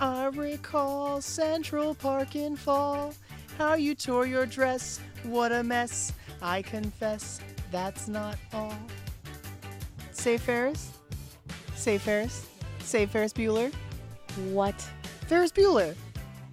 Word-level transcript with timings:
I 0.00 0.26
recall 0.26 1.20
Central 1.20 1.94
Park 1.94 2.36
in 2.36 2.56
fall. 2.56 3.14
How 3.56 3.74
you 3.74 3.96
tore 3.96 4.26
your 4.26 4.46
dress. 4.46 5.00
What 5.24 5.50
a 5.50 5.64
mess. 5.64 6.12
I 6.40 6.62
confess 6.62 7.40
that's 7.72 8.06
not 8.06 8.36
all. 8.52 8.78
Say 10.12 10.38
Ferris? 10.38 10.92
Say 11.74 11.98
Ferris? 11.98 12.46
Say 12.80 13.06
Ferris 13.06 13.32
Bueller? 13.32 13.72
What? 14.50 14.74
Ferris 15.26 15.50
Bueller. 15.50 15.96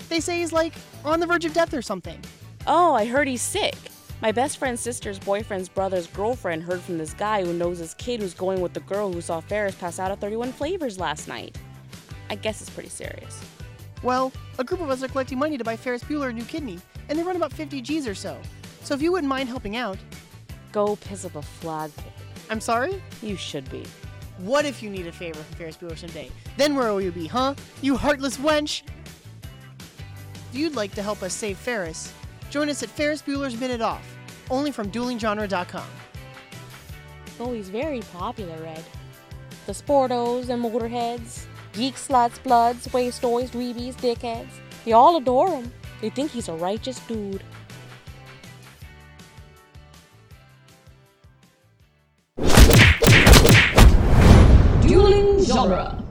They 0.09 0.20
say 0.20 0.39
he's 0.39 0.52
like 0.52 0.73
on 1.04 1.20
the 1.20 1.27
verge 1.27 1.46
of 1.46 1.54
death 1.54 1.73
or 1.73 1.84
something. 1.84 2.20
Oh, 2.66 2.96
I 2.96 3.05
heard 3.05 3.27
he's 3.27 3.43
sick. 3.43 3.75
My 4.23 4.32
best 4.32 4.57
friend's 4.57 4.82
sister's 4.82 5.20
boyfriend's 5.20 5.70
brother's 5.70 6.07
girlfriend 6.07 6.64
heard 6.64 6.82
from 6.82 6.98
this 6.98 7.14
guy 7.14 7.43
who 7.46 7.54
knows 7.54 7.77
this 7.77 7.93
kid 7.93 8.21
who's 8.21 8.34
going 8.34 8.59
with 8.59 8.73
the 8.73 8.80
girl 8.82 9.14
who 9.14 9.21
saw 9.21 9.39
Ferris 9.39 9.75
pass 9.75 10.00
out 10.00 10.09
at 10.09 10.20
31 10.20 10.52
Flavors 10.54 11.00
last 11.00 11.27
night. 11.27 11.55
I 12.29 12.35
guess 12.35 12.61
it's 12.61 12.69
pretty 12.69 12.89
serious. 12.89 13.41
Well, 14.03 14.31
a 14.59 14.63
group 14.63 14.81
of 14.81 14.89
us 14.89 15.02
are 15.03 15.07
collecting 15.07 15.39
money 15.39 15.57
to 15.57 15.63
buy 15.63 15.75
Ferris 15.75 16.03
Bueller 16.03 16.29
a 16.29 16.33
new 16.33 16.43
kidney, 16.43 16.79
and 17.09 17.17
they 17.17 17.23
run 17.23 17.35
about 17.35 17.53
50 17.53 17.81
G's 17.81 18.07
or 18.07 18.16
so. 18.16 18.39
So 18.83 18.93
if 18.93 19.02
you 19.02 19.11
wouldn't 19.11 19.29
mind 19.29 19.49
helping 19.49 19.75
out, 19.75 19.97
Go 20.75 20.97
piss 20.97 21.23
up 21.23 21.38
a 21.38 21.41
flagpole. 21.41 22.11
I'm 22.49 22.59
sorry? 22.59 23.02
You 23.21 23.38
should 23.38 23.71
be. 23.71 23.85
What 24.39 24.66
if 24.66 24.83
you 24.83 24.89
need 24.89 25.07
a 25.07 25.11
favor 25.13 25.39
from 25.39 25.55
Ferris 25.55 25.77
Bueller 25.77 25.97
someday? 25.97 26.30
Then 26.57 26.75
where 26.75 26.91
will 26.91 26.99
you 26.99 27.13
be, 27.13 27.27
huh? 27.27 27.55
You 27.81 27.95
heartless 27.95 28.35
wench! 28.35 28.81
If 30.49 30.49
you'd 30.52 30.75
like 30.75 30.94
to 30.95 31.02
help 31.02 31.23
us 31.23 31.33
save 31.33 31.57
Ferris, 31.57 32.11
join 32.49 32.67
us 32.67 32.83
at 32.83 32.89
Ferris 32.89 33.21
Bueller's 33.21 33.57
Minute 33.57 33.80
Off, 33.80 34.05
only 34.49 34.69
from 34.69 34.91
duelinggenre.com. 34.91 35.88
Oh, 37.39 37.53
he's 37.53 37.69
very 37.69 38.02
popular, 38.11 38.61
Red. 38.61 38.83
The 39.67 39.71
sportos 39.71 40.49
and 40.49 40.61
motorheads, 40.61 41.45
geeks, 41.75 42.07
sluts, 42.07 42.41
bloods, 42.41 42.88
wastoids, 42.88 43.49
dweebies, 43.49 43.95
dickheads. 43.95 44.52
They 44.85 44.93
all 44.93 45.17
adore 45.17 45.49
him. 45.49 45.71
They 46.02 46.09
think 46.09 46.31
he's 46.31 46.47
a 46.47 46.53
righteous 46.53 47.00
dude. 47.02 47.44
Dueling 54.81 55.44
genre. 55.44 56.05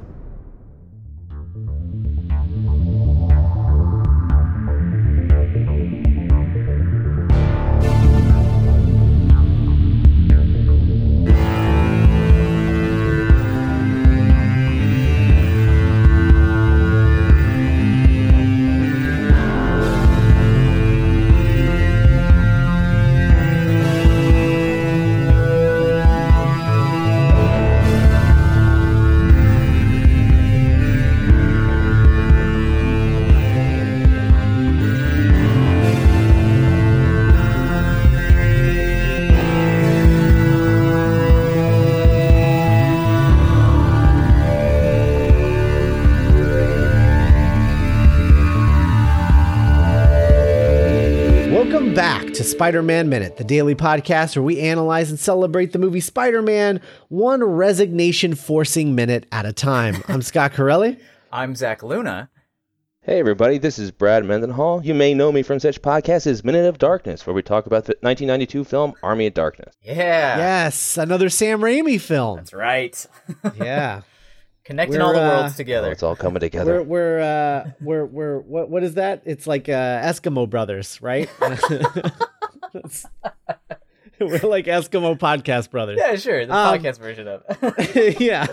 Spider 52.55 52.83
Man 52.85 53.09
Minute, 53.09 53.37
the 53.37 53.43
daily 53.43 53.75
podcast 53.75 54.37
where 54.37 54.43
we 54.45 54.61
analyze 54.61 55.11
and 55.11 55.19
celebrate 55.19 55.73
the 55.73 55.79
movie 55.81 55.99
Spider 55.99 56.41
Man 56.41 56.81
one 57.09 57.43
resignation 57.43 58.37
forcing 58.37 58.95
minute 58.95 59.27
at 59.33 59.45
a 59.45 59.53
time. 59.53 59.97
I'm 60.07 60.23
Scott 60.23 60.53
Corelli. 60.53 60.97
I'm 61.33 61.57
Zach 61.57 61.83
Luna. 61.83 62.31
Hey 63.03 63.19
everybody, 63.19 63.59
this 63.59 63.77
is 63.81 63.91
Brad 63.91 64.25
Mendenhall. 64.25 64.85
You 64.85 64.95
may 64.95 65.15
know 65.15 65.33
me 65.33 65.43
from 65.43 65.59
such 65.59 65.83
podcasts 65.83 66.29
as 66.29 66.45
Minute 66.45 66.67
of 66.67 66.79
Darkness, 66.79 67.27
where 67.27 67.35
we 67.35 67.43
talk 67.43 67.67
about 67.67 67.87
the 67.87 67.97
1992 68.03 68.63
film 68.63 68.95
Army 69.03 69.27
of 69.27 69.35
Darkness. 69.35 69.75
Yeah. 69.83 70.37
Yes, 70.39 70.97
another 70.97 71.29
Sam 71.31 71.61
Raimi 71.61 72.01
film. 72.01 72.37
That's 72.37 72.53
right. 72.55 73.05
Yeah. 73.57 74.03
Connecting 74.65 74.99
We're, 75.01 75.05
all 75.05 75.13
the 75.13 75.21
uh, 75.23 75.29
worlds 75.41 75.55
Oh, 75.55 75.57
together. 75.57 75.91
it's 75.93 76.03
all 76.05 76.17
coming 76.17 76.35
We're 76.37 76.39
together. 76.39 76.83
we're 76.83 77.21
uh 77.21 77.71
we're 77.83 78.07
we're 78.07 78.39
what 78.39 78.71
what 78.71 78.83
is 78.85 78.95
that? 78.95 79.23
It's 79.27 79.47
like 79.47 79.69
uh 79.69 79.73
Eskimo 80.01 80.49
brothers, 80.49 81.03
right? 81.03 81.29
We're 84.21 84.39
like 84.39 84.67
Eskimo 84.67 85.19
podcast 85.19 85.71
brothers. 85.71 85.99
yeah, 86.01 86.15
sure. 86.17 86.47
The 86.47 86.55
Um, 86.55 86.79
podcast 86.79 86.99
version 86.99 87.27
of 87.29 87.43
it. 87.49 88.21
yeah. 88.21 88.47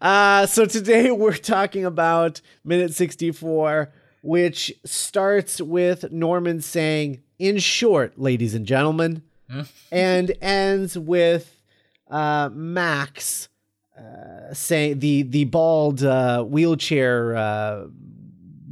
Uh, 0.00 0.46
so 0.46 0.66
today 0.66 1.10
we're 1.12 1.36
talking 1.36 1.84
about 1.84 2.40
minute 2.64 2.92
64, 2.92 3.92
which 4.22 4.72
starts 4.84 5.60
with 5.60 6.10
Norman 6.10 6.60
saying, 6.60 7.22
in 7.38 7.58
short, 7.58 8.18
ladies 8.18 8.54
and 8.54 8.66
gentlemen, 8.66 9.22
and 9.92 10.32
ends 10.42 10.98
with 10.98 11.62
uh, 12.10 12.50
Max 12.52 13.48
uh, 13.96 14.52
saying, 14.52 14.98
the, 14.98 15.22
the 15.22 15.44
bald 15.44 16.02
uh, 16.02 16.42
wheelchair 16.42 17.36
uh, 17.36 17.86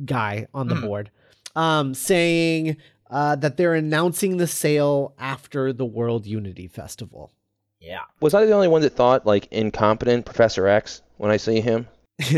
guy 0.05 0.47
on 0.53 0.66
the 0.69 0.75
board, 0.75 1.11
um, 1.55 1.94
saying 1.94 2.76
uh, 3.14 3.36
that 3.36 3.56
they're 3.56 3.75
announcing 3.75 4.38
the 4.38 4.47
sale 4.48 5.14
after 5.20 5.72
the 5.72 5.84
World 5.84 6.26
Unity 6.26 6.66
Festival. 6.66 7.30
yeah. 7.78 8.00
Was 8.20 8.34
I 8.34 8.44
the 8.44 8.52
only 8.52 8.66
one 8.66 8.82
that 8.82 8.97
thought, 8.97 9.25
like, 9.25 9.47
incompetent 9.52 10.26
Professor 10.26 10.66
X 10.66 11.00
when 11.19 11.30
I 11.30 11.36
see 11.36 11.60
him? 11.60 11.86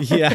yeah. 0.00 0.34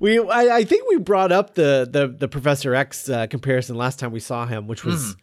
We, 0.00 0.18
I, 0.18 0.56
I 0.56 0.64
think 0.64 0.86
we 0.90 0.98
brought 0.98 1.32
up 1.32 1.54
the 1.54 1.88
the 1.90 2.08
the 2.08 2.28
Professor 2.28 2.74
X 2.74 3.08
uh, 3.08 3.26
comparison 3.26 3.76
last 3.76 3.98
time 3.98 4.12
we 4.12 4.20
saw 4.20 4.44
him, 4.44 4.66
which 4.66 4.84
was 4.84 5.16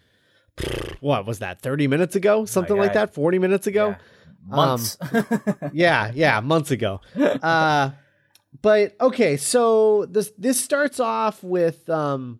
what 1.00 1.28
was 1.28 1.40
that? 1.40 1.62
Thirty 1.62 1.88
minutes 1.88 2.16
ago, 2.16 2.46
something 2.46 2.76
like 2.76 2.94
that. 2.94 3.14
Forty 3.14 3.38
minutes 3.38 3.68
ago. 3.68 3.90
Yeah. 3.90 4.56
Months. 4.56 4.98
Yeah, 5.72 6.12
yeah, 6.16 6.40
months 6.40 6.72
ago. 6.72 7.02
Uh, 7.16 7.92
but 8.62 8.96
okay, 9.00 9.38
so 9.38 10.06
this 10.06 10.32
this 10.38 10.60
starts 10.60 11.00
off 11.00 11.44
with 11.44 11.88
um, 11.90 12.40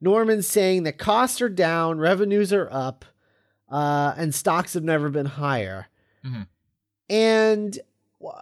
Norman 0.00 0.42
saying 0.42 0.84
that 0.84 0.98
costs 0.98 1.40
are 1.40 1.48
down, 1.48 1.98
revenues 1.98 2.52
are 2.52 2.68
up, 2.70 3.04
uh, 3.70 4.14
and 4.16 4.34
stocks 4.34 4.74
have 4.74 4.84
never 4.84 5.08
been 5.10 5.26
higher. 5.26 5.86
Mhm. 6.24 6.46
And 7.10 7.78
uh, 8.24 8.32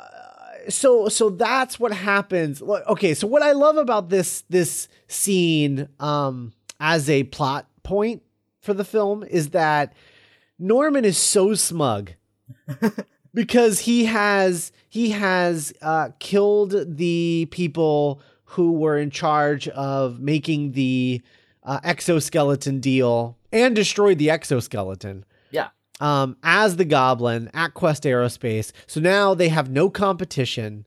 so 0.69 1.09
so 1.09 1.31
that's 1.31 1.79
what 1.79 1.93
happens. 1.93 2.63
Okay, 2.63 3.15
so 3.15 3.27
what 3.27 3.43
I 3.43 3.53
love 3.53 3.77
about 3.77 4.09
this 4.09 4.43
this 4.49 4.89
scene 5.09 5.89
um, 6.01 6.53
as 6.81 7.09
a 7.09 7.25
plot 7.25 7.69
point 7.83 8.23
for 8.61 8.75
the 8.75 8.85
film 8.85 9.23
is 9.25 9.51
that 9.51 9.95
Norman 10.59 11.05
is 11.05 11.17
so 11.19 11.55
smug 11.55 12.13
because 13.35 13.81
he 13.81 14.07
has 14.07 14.73
he 14.89 15.11
has 15.11 15.73
uh, 15.83 16.11
killed 16.19 16.97
the 16.97 17.47
people 17.51 18.21
who 18.51 18.73
were 18.73 18.97
in 18.99 19.11
charge 19.11 19.69
of 19.69 20.21
making 20.21 20.73
the 20.73 21.21
uh, 21.67 21.81
exoskeleton 21.83 22.81
deal 22.81 23.37
and 23.53 23.75
destroyed 23.75 24.19
the 24.19 24.31
exoskeleton 24.31 25.25
yeah. 25.51 25.69
um, 26.01 26.37
as 26.43 26.77
the 26.77 26.85
Goblin 26.85 27.51
at 27.53 27.75
Quest 27.75 28.05
Aerospace. 28.05 28.73
So 28.87 29.01
now 29.01 29.35
they 29.35 29.49
have 29.49 29.69
no 29.69 29.91
competition. 29.91 30.87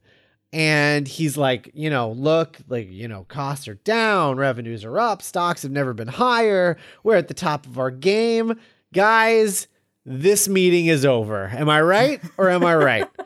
And 0.52 1.06
he's 1.06 1.36
like, 1.36 1.70
you 1.74 1.90
know, 1.90 2.10
look, 2.10 2.58
like, 2.68 2.90
you 2.90 3.06
know, 3.06 3.24
costs 3.28 3.68
are 3.68 3.74
down, 3.74 4.36
revenues 4.36 4.84
are 4.84 4.98
up, 4.98 5.22
stocks 5.22 5.62
have 5.62 5.70
never 5.70 5.92
been 5.92 6.08
higher. 6.08 6.76
We're 7.04 7.16
at 7.16 7.28
the 7.28 7.34
top 7.34 7.66
of 7.66 7.78
our 7.78 7.92
game. 7.92 8.58
Guys, 8.92 9.68
this 10.04 10.48
meeting 10.48 10.86
is 10.86 11.04
over. 11.04 11.46
Am 11.46 11.68
I 11.68 11.80
right 11.82 12.20
or 12.36 12.50
am 12.50 12.64
I 12.64 12.74
right? 12.74 13.08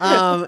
um 0.00 0.46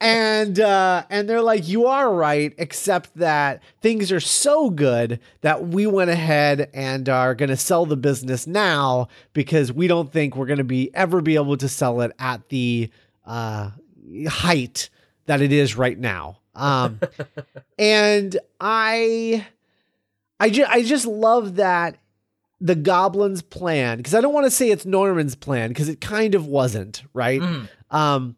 and 0.00 0.60
uh 0.60 1.04
and 1.08 1.28
they're 1.28 1.40
like 1.42 1.66
you 1.68 1.86
are 1.86 2.12
right 2.12 2.52
except 2.58 3.14
that 3.16 3.62
things 3.80 4.12
are 4.12 4.20
so 4.20 4.68
good 4.70 5.18
that 5.40 5.68
we 5.68 5.86
went 5.86 6.10
ahead 6.10 6.68
and 6.74 7.08
are 7.08 7.34
going 7.34 7.48
to 7.48 7.56
sell 7.56 7.86
the 7.86 7.96
business 7.96 8.46
now 8.46 9.08
because 9.32 9.72
we 9.72 9.86
don't 9.86 10.12
think 10.12 10.36
we're 10.36 10.46
going 10.46 10.58
to 10.58 10.64
be 10.64 10.90
ever 10.94 11.20
be 11.22 11.34
able 11.36 11.56
to 11.56 11.68
sell 11.68 12.00
it 12.02 12.12
at 12.18 12.46
the 12.50 12.90
uh 13.26 13.70
height 14.28 14.90
that 15.26 15.40
it 15.40 15.52
is 15.52 15.76
right 15.76 15.98
now 15.98 16.38
um 16.54 17.00
and 17.78 18.36
i 18.60 19.46
i 20.38 20.50
just 20.50 20.70
i 20.70 20.82
just 20.82 21.06
love 21.06 21.56
that 21.56 21.96
the 22.60 22.74
goblin's 22.74 23.40
plan 23.40 23.96
because 23.96 24.14
i 24.14 24.20
don't 24.20 24.34
want 24.34 24.44
to 24.44 24.50
say 24.50 24.70
it's 24.70 24.84
norman's 24.84 25.34
plan 25.34 25.68
because 25.68 25.88
it 25.88 26.00
kind 26.00 26.34
of 26.34 26.46
wasn't 26.46 27.02
right 27.14 27.40
Mm. 27.40 27.68
um 27.90 28.36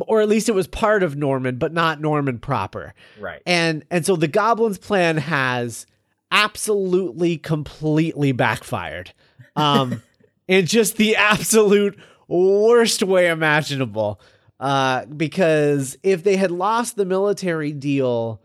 or 0.00 0.20
at 0.20 0.28
least 0.28 0.48
it 0.48 0.54
was 0.54 0.66
part 0.66 1.02
of 1.02 1.16
Norman, 1.16 1.56
but 1.56 1.72
not 1.72 2.00
Norman 2.00 2.38
proper. 2.38 2.94
Right. 3.18 3.42
And 3.46 3.84
and 3.90 4.04
so 4.04 4.16
the 4.16 4.28
Goblin's 4.28 4.78
plan 4.78 5.16
has 5.16 5.86
absolutely 6.30 7.38
completely 7.38 8.32
backfired. 8.32 9.12
Um 9.56 10.02
in 10.48 10.66
just 10.66 10.96
the 10.96 11.16
absolute 11.16 11.98
worst 12.26 13.02
way 13.02 13.28
imaginable. 13.28 14.20
Uh 14.60 15.06
because 15.06 15.96
if 16.02 16.22
they 16.24 16.36
had 16.36 16.50
lost 16.50 16.96
the 16.96 17.06
military 17.06 17.72
deal, 17.72 18.42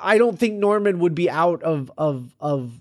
I 0.00 0.18
don't 0.18 0.38
think 0.38 0.54
Norman 0.54 0.98
would 0.98 1.14
be 1.14 1.30
out 1.30 1.62
of 1.62 1.90
of 1.96 2.34
of 2.40 2.72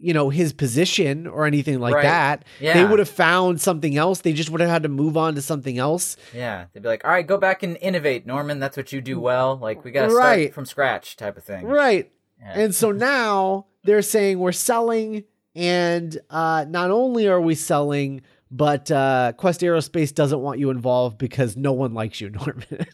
you 0.00 0.12
know 0.14 0.30
his 0.30 0.52
position 0.52 1.26
or 1.26 1.44
anything 1.46 1.80
like 1.80 1.94
Right. 1.94 2.02
that. 2.02 2.44
They 2.60 2.84
would 2.84 2.98
have 2.98 3.08
found 3.08 3.60
something 3.60 3.96
else. 3.96 4.20
They 4.20 4.32
just 4.32 4.50
would 4.50 4.60
have 4.60 4.70
had 4.70 4.82
to 4.84 4.88
move 4.88 5.16
on 5.16 5.34
to 5.34 5.42
something 5.42 5.78
else. 5.78 6.16
Yeah, 6.34 6.66
they'd 6.72 6.82
be 6.82 6.88
like, 6.88 7.04
"All 7.04 7.10
right, 7.10 7.26
go 7.26 7.36
back 7.38 7.62
and 7.62 7.76
innovate, 7.80 8.26
Norman. 8.26 8.60
That's 8.60 8.76
what 8.76 8.92
you 8.92 9.00
do 9.00 9.18
well. 9.20 9.56
Like 9.60 9.84
we 9.84 9.90
gotta 9.90 10.12
Right. 10.14 10.42
start 10.44 10.54
from 10.54 10.66
scratch, 10.66 11.16
type 11.16 11.36
of 11.36 11.44
thing." 11.44 11.66
Right. 11.66 12.10
Yeah. 12.40 12.52
And 12.60 12.74
so 12.74 12.92
now 13.12 13.66
they're 13.84 14.02
saying 14.02 14.38
we're 14.38 14.52
selling, 14.52 15.24
and 15.54 16.18
uh, 16.30 16.64
not 16.68 16.90
only 16.90 17.26
are 17.26 17.40
we 17.40 17.54
selling, 17.54 18.20
but 18.50 18.90
uh, 18.90 19.32
Quest 19.36 19.60
Aerospace 19.60 20.14
doesn't 20.14 20.40
want 20.40 20.58
you 20.58 20.70
involved 20.70 21.18
because 21.18 21.56
no 21.56 21.72
one 21.72 21.94
likes 21.94 22.20
you, 22.20 22.30
Norman. 22.30 22.86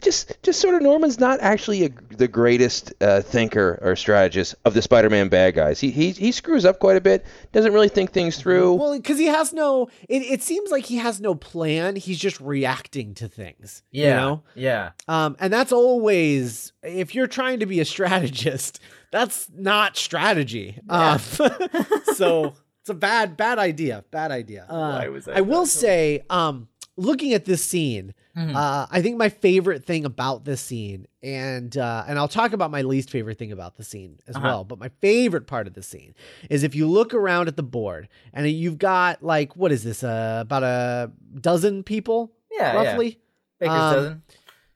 just 0.00 0.36
just 0.42 0.60
sort 0.60 0.74
of 0.74 0.82
Norman's 0.82 1.18
not 1.18 1.40
actually 1.40 1.84
a, 1.84 1.90
the 2.16 2.28
greatest 2.28 2.92
uh, 3.00 3.20
thinker 3.20 3.78
or 3.82 3.96
strategist 3.96 4.54
of 4.64 4.74
the 4.74 4.82
Spider-Man 4.82 5.28
bad 5.28 5.54
guys. 5.54 5.80
He, 5.80 5.90
he 5.90 6.10
he 6.12 6.32
screws 6.32 6.64
up 6.64 6.78
quite 6.78 6.96
a 6.96 7.00
bit. 7.00 7.24
Doesn't 7.52 7.72
really 7.72 7.88
think 7.88 8.12
things 8.12 8.36
through. 8.38 8.74
well, 8.74 8.96
because 8.96 9.18
he 9.18 9.26
has 9.26 9.52
no, 9.52 9.88
it, 10.08 10.22
it 10.22 10.42
seems 10.42 10.70
like 10.70 10.84
he 10.84 10.96
has 10.96 11.20
no 11.20 11.34
plan. 11.34 11.96
He's 11.96 12.18
just 12.18 12.40
reacting 12.40 13.14
to 13.14 13.28
things. 13.28 13.82
yeah, 13.90 14.04
You 14.08 14.14
know? 14.14 14.42
yeah, 14.54 14.90
Um, 15.08 15.36
and 15.40 15.52
that's 15.52 15.72
always 15.72 16.72
if 16.82 17.14
you're 17.14 17.26
trying 17.26 17.60
to 17.60 17.66
be 17.66 17.80
a 17.80 17.84
strategist, 17.84 18.80
that's 19.10 19.48
not 19.54 19.96
strategy. 19.96 20.78
Um, 20.88 21.18
so 22.14 22.54
it's 22.88 22.96
a 22.96 22.98
bad, 22.98 23.36
bad 23.36 23.58
idea. 23.58 24.04
Bad 24.10 24.30
idea. 24.30 24.64
Uh, 24.68 24.98
Why 24.98 25.08
was 25.08 25.28
I 25.28 25.38
I 25.38 25.40
will 25.42 25.62
bad? 25.62 25.68
say, 25.68 26.22
um, 26.30 26.68
looking 26.96 27.32
at 27.34 27.44
this 27.44 27.62
scene, 27.62 28.14
Mhm. 28.36 28.54
uh, 28.54 28.86
I 28.90 29.02
think 29.02 29.16
my 29.16 29.28
favorite 29.28 29.84
thing 29.84 30.04
about 30.04 30.44
this 30.44 30.60
scene, 30.60 31.06
and 31.22 31.76
uh, 31.76 32.04
and 32.08 32.18
I'll 32.18 32.28
talk 32.28 32.52
about 32.52 32.70
my 32.70 32.82
least 32.82 33.10
favorite 33.10 33.36
thing 33.38 33.52
about 33.52 33.76
the 33.76 33.84
scene 33.84 34.18
as 34.26 34.36
Uh-huh. 34.36 34.46
well. 34.46 34.64
But 34.64 34.78
my 34.78 34.88
favorite 35.00 35.46
part 35.46 35.66
of 35.66 35.74
the 35.74 35.82
scene 35.82 36.14
is 36.48 36.62
if 36.62 36.74
you 36.74 36.86
look 36.88 37.12
around 37.14 37.48
at 37.48 37.56
the 37.56 37.62
board 37.62 38.08
and 38.32 38.48
you've 38.48 38.78
got 38.78 39.22
like 39.22 39.54
what 39.56 39.70
is 39.72 39.82
this? 39.84 40.02
Uh, 40.02 40.38
about 40.40 40.62
a 40.62 41.10
dozen 41.40 41.82
people, 41.82 42.32
yeah, 42.50 42.74
roughly. 42.74 43.18
yeah. 43.60 43.88
Um, 43.88 43.94
dozen. 43.94 44.22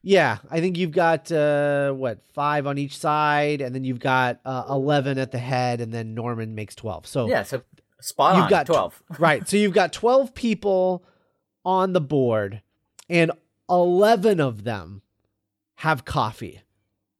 Yeah, 0.05 0.39
I 0.51 0.59
think 0.59 0.77
you've 0.77 0.91
got 0.91 1.31
uh, 1.31 1.93
what 1.93 2.19
five 2.33 2.67
on 2.67 2.77
each 2.77 2.97
side, 2.97 3.61
and 3.61 3.73
then 3.73 3.85
you've 3.85 4.01
got 4.01 4.41
uh, 4.43 4.65
eleven 4.69 5.17
at 5.17 5.31
the 5.31 5.37
head, 5.37 5.79
and 5.79 5.93
then 5.93 6.13
Norman 6.13 6.53
makes 6.55 6.75
twelve. 6.75 7.07
So 7.07 7.27
Yeah, 7.29 7.43
so 7.43 7.61
spot 8.03 8.35
you've 8.35 8.43
on. 8.45 8.49
got 8.49 8.65
twelve. 8.65 9.01
right, 9.19 9.47
so 9.47 9.57
you've 9.57 9.73
got 9.73 9.93
twelve 9.93 10.33
people 10.35 11.03
on 11.65 11.93
the 11.93 12.01
board, 12.01 12.61
and 13.09 13.31
eleven 13.69 14.39
of 14.39 14.63
them 14.63 15.01
have 15.75 16.05
coffee. 16.05 16.61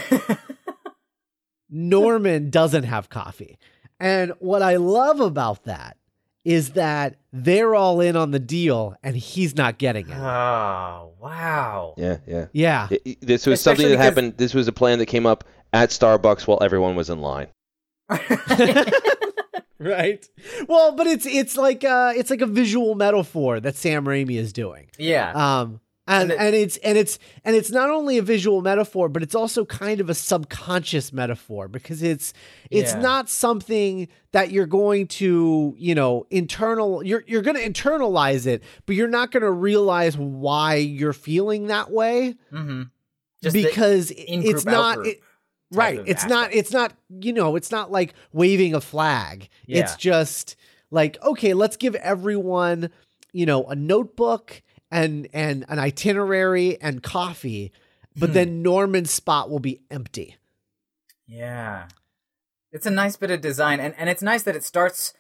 Norman 1.69 2.50
doesn't 2.50 2.83
have 2.83 3.10
coffee, 3.10 3.57
and 4.00 4.33
what 4.39 4.62
I 4.63 4.77
love 4.77 5.19
about 5.19 5.66
that 5.66 5.98
is 6.45 6.72
that 6.72 7.18
they're 7.31 7.75
all 7.75 8.01
in 8.01 8.15
on 8.15 8.31
the 8.31 8.39
deal, 8.39 8.95
and 9.04 9.15
he's 9.15 9.56
not 9.56 9.77
getting 9.77 10.10
it. 10.10 10.18
oh 10.18 11.12
wow. 11.19 11.94
yeah, 11.98 12.18
yeah. 12.25 12.45
Yeah, 12.54 12.88
I- 12.89 13.00
I- 13.06 13.18
This 13.22 13.45
was 13.45 13.62
something 13.62 13.86
that 13.86 13.92
because- 13.94 14.04
happened. 14.06 14.38
This 14.38 14.54
was 14.56 14.68
a 14.68 14.72
plan 14.72 14.98
that 15.00 15.06
came 15.07 15.25
up 15.27 15.44
at 15.74 15.89
Starbucks 15.89 16.48
while 16.48 16.57
everyone 16.63 16.95
was 16.95 17.10
in 17.12 17.19
line. 17.22 17.48
right 19.98 20.28
well 20.68 20.94
but 20.96 21.08
it's 21.08 21.26
it's 21.26 21.56
like 21.58 21.84
uh 21.84 22.12
it's 22.16 22.30
like 22.30 22.42
a 22.42 22.46
visual 22.46 22.96
metaphor 22.96 23.60
that 23.60 23.76
sam 23.76 24.06
raimi 24.06 24.36
is 24.38 24.52
doing 24.54 24.88
yeah. 24.98 25.31
um 25.62 25.80
and 26.08 26.31
And 26.31 26.31
it- 26.31 26.40
and 26.40 26.56
it's 26.56 26.78
and 26.78 26.98
it's 26.98 27.20
and 27.46 27.56
it's 27.56 27.70
not 27.70 27.90
only 27.92 28.18
a 28.18 28.22
visual 28.24 28.62
metaphor 28.62 29.10
but 29.10 29.22
it's 29.24 29.36
also 29.36 29.64
kind 29.64 30.02
of 30.02 30.10
a 30.10 30.16
subconscious 30.16 31.14
metaphor 31.14 31.68
because 31.68 32.02
it's 32.02 32.34
it's 32.72 32.94
Yeah. 32.94 33.00
not 33.00 33.30
something 33.30 34.08
that 34.31 34.52
you're 34.52 34.66
going 34.66 35.08
to 35.22 35.76
you 35.78 35.94
know 35.96 36.25
internal 36.32 37.04
you're 37.04 37.24
you're 37.28 37.44
going 37.44 37.58
to 37.58 37.64
internalize 37.70 38.48
it 38.48 38.64
but 38.88 38.96
you're 38.96 39.08
not 39.08 39.32
going 39.32 39.44
to 39.44 39.52
realize 39.52 40.18
why 40.18 40.75
you're 40.75 41.14
feeling 41.14 41.68
that 41.68 41.92
way 41.92 42.36
mm-hmm. 42.52 42.84
Because 43.42 44.12
it's 44.18 44.66
not 44.66 45.06
it, 45.08 45.22
right. 45.71 46.01
it's 46.06 46.25
not 46.25 46.54
it's 46.54 46.71
not 46.71 46.94
you 47.10 47.33
know 47.33 47.56
it's 47.56 47.71
not 47.71 47.92
like 47.92 48.13
waving 48.31 48.74
a 48.74 48.81
flag. 48.81 49.50
It's 49.68 49.95
just 49.95 50.56
like 50.92 51.21
okay 51.24 51.54
let's 51.54 51.77
give 51.77 51.95
everyone 51.95 52.89
you 53.31 53.45
know 53.45 53.66
a 53.66 53.75
notebook 53.75 54.62
and 54.92 55.27
and 55.33 55.66
an 55.69 55.77
itinerary 55.80 56.81
and 56.81 57.04
coffee 57.04 57.71
but 58.16 58.30
Hmm. 58.30 58.33
then 58.33 58.62
norman's 58.63 59.12
spot 59.12 59.50
will 59.51 59.60
be 59.60 59.81
empty. 59.92 60.36
Yeah. 61.27 61.88
It's 62.72 62.86
a 62.86 62.92
nice 62.92 63.15
bit 63.15 63.31
of 63.31 63.42
design 63.42 63.80
and, 63.80 63.94
and 63.98 64.10
it's 64.10 64.22
nice 64.24 64.44
that 64.44 64.56
it 64.56 64.63
starts 64.63 65.13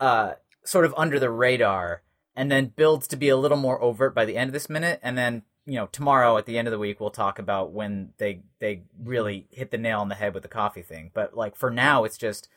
uh 0.00 0.34
sort 0.64 0.84
of 0.84 0.94
under 0.96 1.18
the 1.18 1.30
radar 1.30 2.02
and 2.36 2.50
then 2.50 2.72
builds 2.74 3.06
to 3.08 3.16
be 3.16 3.28
a 3.28 3.36
little 3.36 3.56
more 3.56 3.80
overt 3.82 4.14
by 4.14 4.24
the 4.24 4.36
end 4.36 4.48
of 4.48 4.52
this 4.52 4.68
minute 4.68 5.00
and 5.02 5.16
then 5.16 5.42
you 5.66 5.74
know 5.76 5.86
tomorrow 5.86 6.36
at 6.36 6.46
the 6.46 6.58
end 6.58 6.68
of 6.68 6.72
the 6.72 6.78
week 6.78 7.00
we'll 7.00 7.10
talk 7.10 7.38
about 7.38 7.72
when 7.72 8.12
they 8.18 8.42
they 8.58 8.82
really 9.02 9.46
hit 9.50 9.70
the 9.70 9.78
nail 9.78 10.00
on 10.00 10.08
the 10.08 10.14
head 10.14 10.34
with 10.34 10.42
the 10.42 10.48
coffee 10.48 10.82
thing. 10.82 11.10
But 11.14 11.36
like 11.36 11.56
for 11.56 11.70
now 11.70 12.04
it's 12.04 12.18
just 12.18 12.48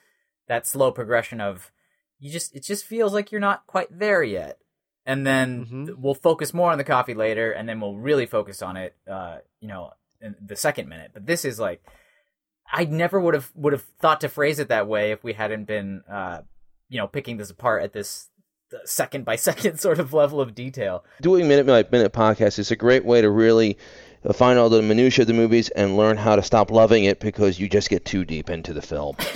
that 0.48 0.68
slow 0.68 0.92
progression 0.92 1.40
of 1.42 1.72
you 2.20 2.32
just 2.32 2.56
it 2.56 2.64
just 2.64 2.86
feels 2.86 3.14
like 3.14 3.32
you're 3.32 3.42
not 3.42 3.66
quite 3.68 3.88
there 4.00 4.24
yet. 4.24 4.60
And 5.06 5.26
then 5.26 5.66
Mhm. 5.66 5.96
we'll 5.98 6.14
focus 6.16 6.54
more 6.54 6.72
on 6.72 6.78
the 6.78 6.84
coffee 6.84 7.14
later 7.14 7.52
and 7.52 7.68
then 7.70 7.80
we'll 7.80 7.96
really 7.96 8.26
focus 8.26 8.62
on 8.62 8.76
it 8.78 8.96
uh 9.10 9.38
you 9.62 9.68
know 9.68 9.94
in 10.22 10.36
the 10.46 10.56
second 10.56 10.90
minute. 10.90 11.12
But 11.14 11.26
this 11.26 11.46
is 11.46 11.60
like 11.60 11.82
I 12.70 12.84
never 12.84 13.20
would 13.22 13.34
have 13.34 13.52
would 13.56 13.72
have 13.74 13.84
thought 14.02 14.20
to 14.22 14.30
phrase 14.30 14.60
it 14.60 14.68
that 14.68 14.88
way 14.88 15.12
if 15.12 15.24
we 15.24 15.32
hadn't 15.34 15.64
been, 15.66 16.04
uh, 16.10 16.42
you 16.90 16.98
know, 16.98 17.08
picking 17.08 17.38
this 17.38 17.50
apart 17.50 17.82
at 17.84 17.94
this 17.94 18.30
second 18.86 19.26
by 19.26 19.36
second 19.38 19.80
sort 19.80 20.00
of 20.00 20.14
level 20.14 20.42
of 20.42 20.56
detail. 20.56 21.04
Doing 21.22 21.48
minute 21.48 21.66
by 21.66 21.86
minute 21.92 22.14
podcast 22.14 22.60
is 22.60 22.72
a 22.72 22.76
great 22.76 23.06
way 23.06 23.22
to 23.22 23.30
really 23.30 23.78
find 24.34 24.60
all 24.60 24.70
the 24.70 24.82
minutia 24.82 25.24
of 25.24 25.28
the 25.28 25.34
movies 25.34 25.70
and 25.70 25.96
learn 25.98 26.18
how 26.18 26.36
to 26.36 26.44
stop 26.44 26.72
loving 26.72 27.06
it 27.06 27.20
because 27.20 27.60
you 27.60 27.70
just 27.70 27.90
get 27.90 28.06
too 28.06 28.26
deep 28.26 28.50
into 28.50 28.74
the 28.74 28.82
film. 28.82 29.16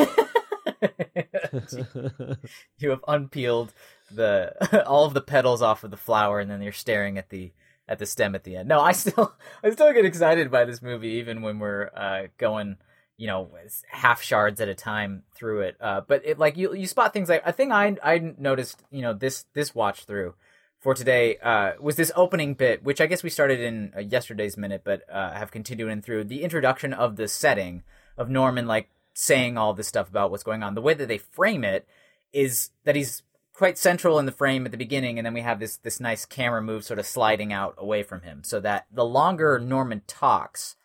you 2.77 2.89
have 2.89 3.03
unpeeled 3.07 3.73
the 4.11 4.85
all 4.87 5.05
of 5.05 5.13
the 5.13 5.21
petals 5.21 5.61
off 5.61 5.83
of 5.83 5.91
the 5.91 5.97
flower, 5.97 6.39
and 6.39 6.49
then 6.49 6.61
you're 6.61 6.71
staring 6.71 7.17
at 7.17 7.29
the 7.29 7.51
at 7.87 7.99
the 7.99 8.05
stem 8.05 8.35
at 8.35 8.43
the 8.43 8.55
end. 8.55 8.69
No, 8.69 8.79
I 8.79 8.91
still 8.91 9.33
I 9.63 9.69
still 9.71 9.93
get 9.93 10.05
excited 10.05 10.51
by 10.51 10.65
this 10.65 10.81
movie, 10.81 11.09
even 11.09 11.41
when 11.41 11.59
we're 11.59 11.89
uh, 11.95 12.23
going, 12.37 12.77
you 13.21 13.27
know, 13.27 13.51
half 13.87 14.19
shards 14.23 14.59
at 14.61 14.67
a 14.67 14.73
time 14.73 15.21
through 15.35 15.61
it. 15.61 15.77
Uh, 15.79 16.01
but 16.01 16.25
it 16.25 16.39
like 16.39 16.57
you 16.57 16.73
you 16.73 16.87
spot 16.87 17.13
things 17.13 17.29
like 17.29 17.43
a 17.45 17.53
thing 17.53 17.71
I 17.71 17.95
I 18.03 18.33
noticed, 18.35 18.81
you 18.89 19.03
know, 19.03 19.13
this 19.13 19.45
this 19.53 19.75
watch 19.75 20.05
through 20.05 20.33
for 20.79 20.95
today 20.95 21.37
uh, 21.37 21.73
was 21.79 21.97
this 21.97 22.11
opening 22.15 22.55
bit, 22.55 22.83
which 22.83 22.99
I 22.99 23.05
guess 23.05 23.21
we 23.21 23.29
started 23.29 23.59
in 23.59 23.93
uh, 23.95 23.99
yesterday's 23.99 24.57
minute, 24.57 24.81
but 24.83 25.03
uh, 25.07 25.33
have 25.33 25.51
continued 25.51 25.89
in 25.89 26.01
through 26.01 26.23
the 26.23 26.41
introduction 26.41 26.93
of 26.93 27.15
the 27.15 27.27
setting 27.27 27.83
of 28.17 28.27
Norman, 28.27 28.65
like 28.65 28.89
saying 29.13 29.55
all 29.55 29.75
this 29.75 29.87
stuff 29.87 30.09
about 30.09 30.31
what's 30.31 30.43
going 30.43 30.63
on. 30.63 30.73
The 30.73 30.81
way 30.81 30.95
that 30.95 31.07
they 31.07 31.19
frame 31.19 31.63
it 31.63 31.87
is 32.33 32.71
that 32.85 32.95
he's 32.95 33.21
quite 33.53 33.77
central 33.77 34.17
in 34.17 34.25
the 34.25 34.31
frame 34.31 34.65
at 34.65 34.71
the 34.71 34.79
beginning, 34.79 35.19
and 35.19 35.27
then 35.27 35.35
we 35.35 35.41
have 35.41 35.59
this 35.59 35.77
this 35.77 35.99
nice 35.99 36.25
camera 36.25 36.63
move 36.63 36.83
sort 36.83 36.97
of 36.97 37.05
sliding 37.05 37.53
out 37.53 37.75
away 37.77 38.01
from 38.01 38.21
him, 38.21 38.43
so 38.43 38.59
that 38.61 38.87
the 38.91 39.05
longer 39.05 39.59
Norman 39.59 40.01
talks, 40.07 40.75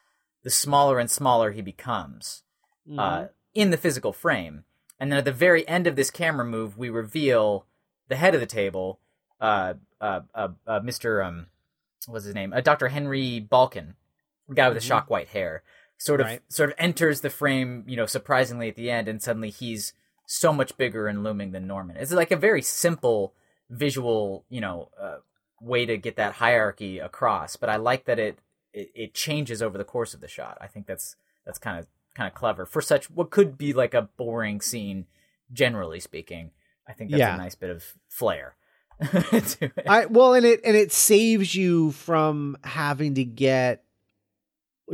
the 0.46 0.50
smaller 0.52 1.00
and 1.00 1.10
smaller 1.10 1.50
he 1.50 1.60
becomes 1.60 2.44
uh, 2.96 3.26
in 3.52 3.72
the 3.72 3.76
physical 3.76 4.12
frame. 4.12 4.62
And 4.96 5.10
then 5.10 5.18
at 5.18 5.24
the 5.24 5.32
very 5.32 5.66
end 5.66 5.88
of 5.88 5.96
this 5.96 6.08
camera 6.08 6.44
move, 6.44 6.78
we 6.78 6.88
reveal 6.88 7.66
the 8.06 8.14
head 8.14 8.32
of 8.32 8.38
the 8.38 8.46
table, 8.46 9.00
uh, 9.40 9.74
uh, 10.00 10.20
uh, 10.32 10.50
uh 10.64 10.78
Mr. 10.78 11.26
Um, 11.26 11.46
what's 12.06 12.26
his 12.26 12.34
name? 12.36 12.52
Uh, 12.52 12.60
Dr. 12.60 12.86
Henry 12.86 13.44
Balkin, 13.50 13.94
the 14.48 14.54
guy 14.54 14.68
with 14.68 14.76
the 14.76 14.84
shock 14.84 15.10
white 15.10 15.26
hair, 15.30 15.64
sort 15.98 16.20
of 16.20 16.26
Right. 16.26 16.42
sort 16.48 16.70
of 16.70 16.76
enters 16.78 17.22
the 17.22 17.30
frame, 17.30 17.82
you 17.88 17.96
know, 17.96 18.06
surprisingly 18.06 18.68
at 18.68 18.76
the 18.76 18.88
end, 18.88 19.08
and 19.08 19.20
suddenly 19.20 19.50
he's 19.50 19.94
so 20.26 20.52
much 20.52 20.76
bigger 20.76 21.08
and 21.08 21.24
looming 21.24 21.50
than 21.50 21.66
Norman. 21.66 21.96
It's 21.96 22.12
like 22.12 22.30
a 22.30 22.36
very 22.36 22.62
simple 22.62 23.34
visual, 23.68 24.44
you 24.48 24.60
know, 24.60 24.90
uh, 24.96 25.16
way 25.60 25.86
to 25.86 25.96
get 25.96 26.14
that 26.14 26.34
hierarchy 26.34 27.00
across. 27.00 27.56
But 27.56 27.68
I 27.68 27.78
like 27.78 28.04
that 28.04 28.20
it, 28.20 28.38
it 28.76 28.90
it 28.94 29.14
changes 29.14 29.60
over 29.60 29.76
the 29.76 29.84
course 29.84 30.14
of 30.14 30.20
the 30.20 30.28
shot. 30.28 30.56
I 30.60 30.68
think 30.68 30.86
that's 30.86 31.16
that's 31.44 31.58
kind 31.58 31.78
of 31.80 31.86
kind 32.14 32.28
of 32.28 32.34
clever 32.34 32.64
for 32.64 32.80
such 32.80 33.10
what 33.10 33.30
could 33.30 33.58
be 33.58 33.72
like 33.72 33.92
a 33.94 34.02
boring 34.02 34.60
scene, 34.60 35.06
generally 35.52 35.98
speaking. 36.00 36.50
I 36.88 36.92
think 36.92 37.10
that's 37.10 37.18
Yeah. 37.18 37.34
a 37.34 37.38
nice 37.38 37.54
bit 37.56 37.70
of 37.70 37.82
flair. 38.08 38.54
I 39.88 40.06
well, 40.08 40.34
and 40.34 40.46
it 40.46 40.60
and 40.64 40.76
it 40.76 40.92
saves 40.92 41.54
you 41.54 41.90
from 41.92 42.56
having 42.64 43.14
to 43.14 43.24
get 43.24 43.82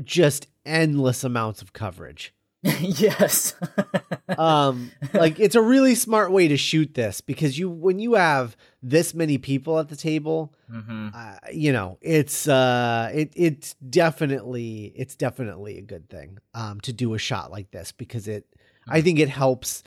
just 0.02 0.48
endless 0.64 1.22
amounts 1.24 1.60
of 1.62 1.72
coverage. 1.72 2.34
yes. 2.80 3.54
Um, 4.38 4.92
like 5.12 5.40
it's 5.40 5.56
a 5.56 5.62
really 5.62 5.94
smart 5.96 6.30
way 6.30 6.46
to 6.48 6.56
shoot 6.56 6.94
this 6.94 7.20
because 7.20 7.58
you 7.58 7.68
when 7.68 7.98
you 7.98 8.14
have 8.14 8.56
this 8.82 9.14
many 9.14 9.36
people 9.36 9.78
at 9.80 9.88
the 9.88 9.96
table, 9.96 10.54
hmm 10.70 11.08
uh, 11.12 11.36
you 11.52 11.72
know, 11.72 11.98
it's 12.00 12.46
uh, 12.46 13.10
it 13.12 13.32
it's 13.34 13.74
definitely 13.74 14.92
it's 14.94 15.16
definitely 15.16 15.78
a 15.78 15.82
good 15.82 16.08
thing 16.08 16.38
um 16.54 16.80
to 16.82 16.92
do 16.92 17.14
a 17.14 17.18
shot 17.18 17.50
like 17.50 17.70
this 17.72 17.90
because 17.90 18.28
it 18.28 18.46
I 18.88 19.00
think 19.00 19.18
it 19.18 19.28
helps 19.28 19.82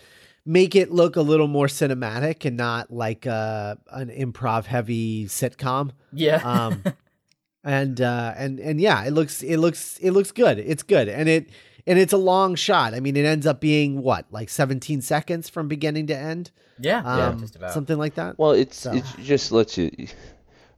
make 0.45 0.75
it 0.75 0.91
look 0.91 1.15
a 1.15 1.21
little 1.21 1.47
more 1.47 1.67
cinematic 1.67 2.43
and 2.45 2.57
not 2.57 2.91
like 2.91 3.25
uh 3.25 3.75
an 3.91 4.09
improv 4.09 4.65
heavy 4.65 5.25
sitcom. 5.27 5.91
Yeah. 6.11 6.41
um 6.43 6.83
and 7.63 7.99
uh 8.01 8.33
and 8.37 8.59
and 8.59 8.79
yeah 8.81 9.03
it 9.05 9.11
looks 9.11 9.41
it 9.41 9.57
looks 9.57 9.97
it 9.99 10.11
looks 10.11 10.31
good 10.31 10.59
it's 10.59 10.83
good 10.83 11.07
and 11.09 11.27
it 11.27 11.49
and 11.87 11.99
it's 11.99 12.13
a 12.13 12.17
long 12.17 12.55
shot 12.55 12.93
i 12.93 12.99
mean 12.99 13.15
it 13.15 13.25
ends 13.25 13.45
up 13.45 13.59
being 13.59 14.01
what 14.01 14.25
like 14.31 14.49
17 14.49 15.01
seconds 15.01 15.49
from 15.49 15.67
beginning 15.67 16.07
to 16.07 16.15
end 16.17 16.51
yeah. 16.79 17.01
yeah. 17.03 17.27
um 17.27 17.39
Just 17.39 17.55
about. 17.55 17.71
something 17.71 17.97
like 17.97 18.15
that 18.15 18.37
Well, 18.37 18.51
it's 18.51 18.77
So- 18.77 18.93
it 18.93 19.03
just 19.21 19.51
lets 19.51 19.77
you. 19.77 19.91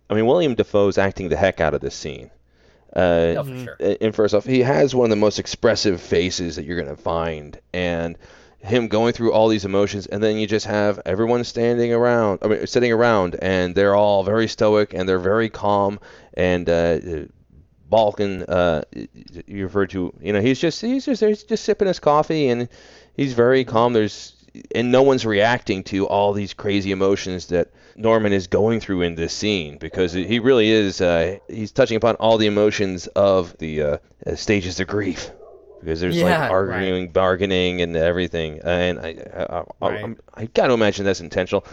I 0.10 0.14
mean, 0.14 0.26
William 0.26 0.54
Dafoe's 0.56 0.98
acting 0.98 1.30
the 1.30 1.36
heck 1.36 1.60
out 1.60 1.74
of 1.74 1.82
this 1.82 1.96
scene. 1.96 2.30
Uh, 2.96 3.36
oh, 3.38 3.44
for 3.44 3.58
sure. 3.58 3.78
and 4.00 4.16
first 4.16 4.34
off, 4.34 4.46
he 4.46 4.62
has 4.62 4.96
one 4.96 5.06
of 5.06 5.10
the 5.10 5.16
most 5.18 5.38
expressive 5.40 6.00
faces 6.00 6.56
that 6.56 6.66
you're 6.66 6.82
going 6.82 6.96
to 6.96 7.02
find, 7.02 7.60
and 7.74 8.18
him 8.60 8.88
going 8.88 9.12
through 9.14 9.34
all 9.34 9.50
these 9.50 9.66
emotions, 9.66 10.06
and 10.08 10.24
then 10.24 10.38
you 10.38 10.48
just 10.48 10.66
have 10.66 11.00
everyone 11.06 11.44
standing 11.44 11.92
around, 11.94 12.40
I 12.42 12.48
mean, 12.48 12.68
sitting 12.68 12.92
around, 12.92 13.36
and 13.42 13.76
they're 13.76 13.96
all 13.96 14.24
very 14.24 14.48
stoic 14.48 14.94
and 14.94 15.08
they're 15.10 15.20
very 15.20 15.50
calm. 15.50 16.00
And 16.36 16.70
uh, 16.70 17.00
Balkin, 17.90 18.44
uh, 18.48 18.82
you 19.48 19.64
referred 19.64 19.90
to, 19.92 20.14
you 20.22 20.34
know, 20.34 20.42
he's 20.42 20.60
just 20.60 20.82
he's 20.82 21.06
just 21.06 21.24
he's 21.24 21.44
just 21.44 21.64
sipping 21.64 21.88
his 21.88 22.00
coffee, 22.00 22.50
and 22.50 22.68
he's 23.16 23.34
very 23.34 23.64
calm. 23.64 23.94
There's 23.94 24.34
and 24.74 24.92
no 24.92 25.04
one's 25.04 25.26
reacting 25.26 25.84
to 25.84 26.08
all 26.08 26.34
these 26.34 26.54
crazy 26.54 26.92
emotions 26.92 27.48
that 27.48 27.70
Norman 27.96 28.34
is 28.34 28.48
going 28.48 28.80
through 28.80 29.02
in 29.04 29.16
this 29.16 29.34
scene 29.34 29.78
because 29.78 30.14
he 30.14 30.40
really 30.40 30.70
is 30.70 31.00
uh, 31.02 31.38
he's 31.48 31.72
touching 31.72 31.98
upon 31.98 32.16
all 32.16 32.38
the 32.38 32.48
emotions 32.48 33.08
of 33.08 33.58
the 33.58 33.82
uh, 33.82 33.98
uh, 34.26 34.36
stages 34.36 34.80
of 34.80 34.88
grief 34.88 35.32
because 35.80 36.02
there's 36.02 36.18
Yeah, 36.18 36.40
like 36.42 36.52
arguing, 36.52 37.10
bargaining, 37.10 37.82
and 37.82 37.96
everything. 37.96 38.62
And 38.64 39.00
I 39.00 39.16
I, 39.36 39.64
I, 39.82 39.90
Right. 39.90 40.18
I 40.34 40.46
got 40.46 40.68
to 40.68 40.74
imagine 40.74 41.06
that's 41.06 41.22
intentional. 41.22 41.64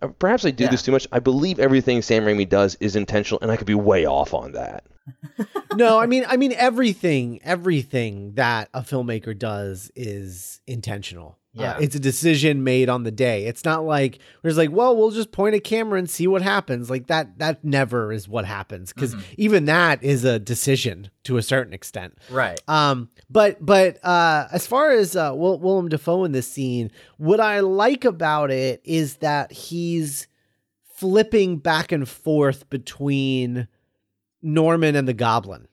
Uh, 0.00 0.08
Perhaps 0.08 0.44
I 0.44 0.50
do 0.50 0.64
Yeah. 0.64 0.70
this 0.70 0.82
too 0.82 0.92
much. 0.92 1.06
I 1.12 1.18
believe 1.18 1.58
everything 1.58 2.00
Sam 2.02 2.24
Raimi 2.24 2.48
does 2.48 2.76
is 2.80 2.96
intentional, 2.96 3.40
and 3.42 3.50
I 3.50 3.56
could 3.56 3.66
be 3.66 3.74
way 3.74 4.06
off 4.06 4.34
on 4.34 4.52
that. 4.52 4.84
No 5.74 5.98
i 5.98 6.06
mean 6.06 6.24
i 6.28 6.36
mean 6.36 6.52
everything 6.56 7.40
everything 7.42 8.32
that 8.34 8.68
a 8.74 8.82
filmmaker 8.82 9.36
does 9.36 9.90
is 9.96 10.60
intentional. 10.66 11.36
Uh, 11.58 11.62
Yeah. 11.62 11.78
it's 11.80 11.96
a 11.96 12.00
decision 12.00 12.62
made 12.62 12.88
on 12.88 13.02
the 13.02 13.10
day. 13.10 13.46
It's 13.46 13.64
not 13.64 13.84
like 13.84 14.20
there's 14.42 14.56
like 14.56 14.70
well 14.70 14.96
we'll 14.96 15.10
just 15.10 15.32
point 15.32 15.56
a 15.56 15.60
camera 15.60 15.98
and 15.98 16.08
see 16.08 16.28
what 16.28 16.42
happens. 16.42 16.88
Like 16.88 17.08
that 17.08 17.38
that 17.40 17.64
never 17.64 18.12
is 18.12 18.28
what 18.28 18.44
happens 18.44 18.92
because 18.92 19.16
even 19.36 19.64
that 19.64 20.00
is 20.04 20.22
a 20.22 20.38
decision 20.38 21.10
to 21.24 21.38
a 21.38 21.42
certain 21.42 21.72
extent. 21.72 22.16
Right. 22.30 22.60
Um, 22.68 23.08
but 23.28 23.56
but 23.64 23.98
uh, 24.04 24.46
as 24.52 24.64
far 24.68 24.92
as 24.92 25.16
uh, 25.16 25.32
Will, 25.34 25.58
Willem 25.58 25.88
Dafoe 25.88 26.22
in 26.22 26.30
this 26.30 26.46
scene, 26.46 26.92
what 27.16 27.40
I 27.40 27.60
like 27.60 28.04
about 28.04 28.52
it 28.52 28.80
is 28.84 29.16
that 29.16 29.50
he's 29.50 30.28
flipping 30.94 31.56
back 31.58 31.90
and 31.90 32.08
forth 32.08 32.68
between 32.70 33.66
Norman 34.42 34.96
and 34.96 35.06
the 35.08 35.12
Goblin. 35.14 35.66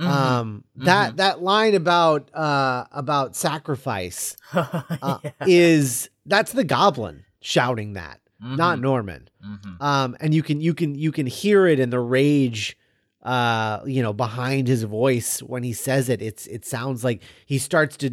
Mhm. 0.00 0.06
Um, 0.06 0.64
that 0.76 1.16
that 1.16 1.42
line 1.42 1.74
about 1.74 2.32
uh 2.34 2.84
about 2.92 3.34
sacrifice 3.34 4.36
uh, 4.52 5.18
Yeah. 5.24 5.30
is 5.46 6.08
that's 6.26 6.52
the 6.52 6.62
Goblin 6.64 7.24
shouting 7.40 7.94
that, 7.94 8.20
not 8.40 8.78
Mhm. 8.78 8.82
Norman 8.82 9.28
Mhm. 9.44 9.80
um 9.82 10.16
and 10.20 10.32
you 10.34 10.42
can 10.44 10.60
you 10.60 10.72
can 10.74 10.94
you 10.94 11.10
can 11.10 11.26
hear 11.26 11.66
it 11.66 11.80
in 11.80 11.90
the 11.90 11.98
rage 12.00 12.76
uh 13.24 13.80
you 13.86 14.00
know 14.02 14.12
behind 14.12 14.68
his 14.68 14.84
voice 14.84 15.40
when 15.42 15.64
he 15.64 15.72
says 15.72 16.08
it 16.08 16.22
it's 16.22 16.46
it 16.46 16.64
sounds 16.64 17.02
like 17.02 17.20
he 17.46 17.58
starts 17.58 17.96
to 17.96 18.10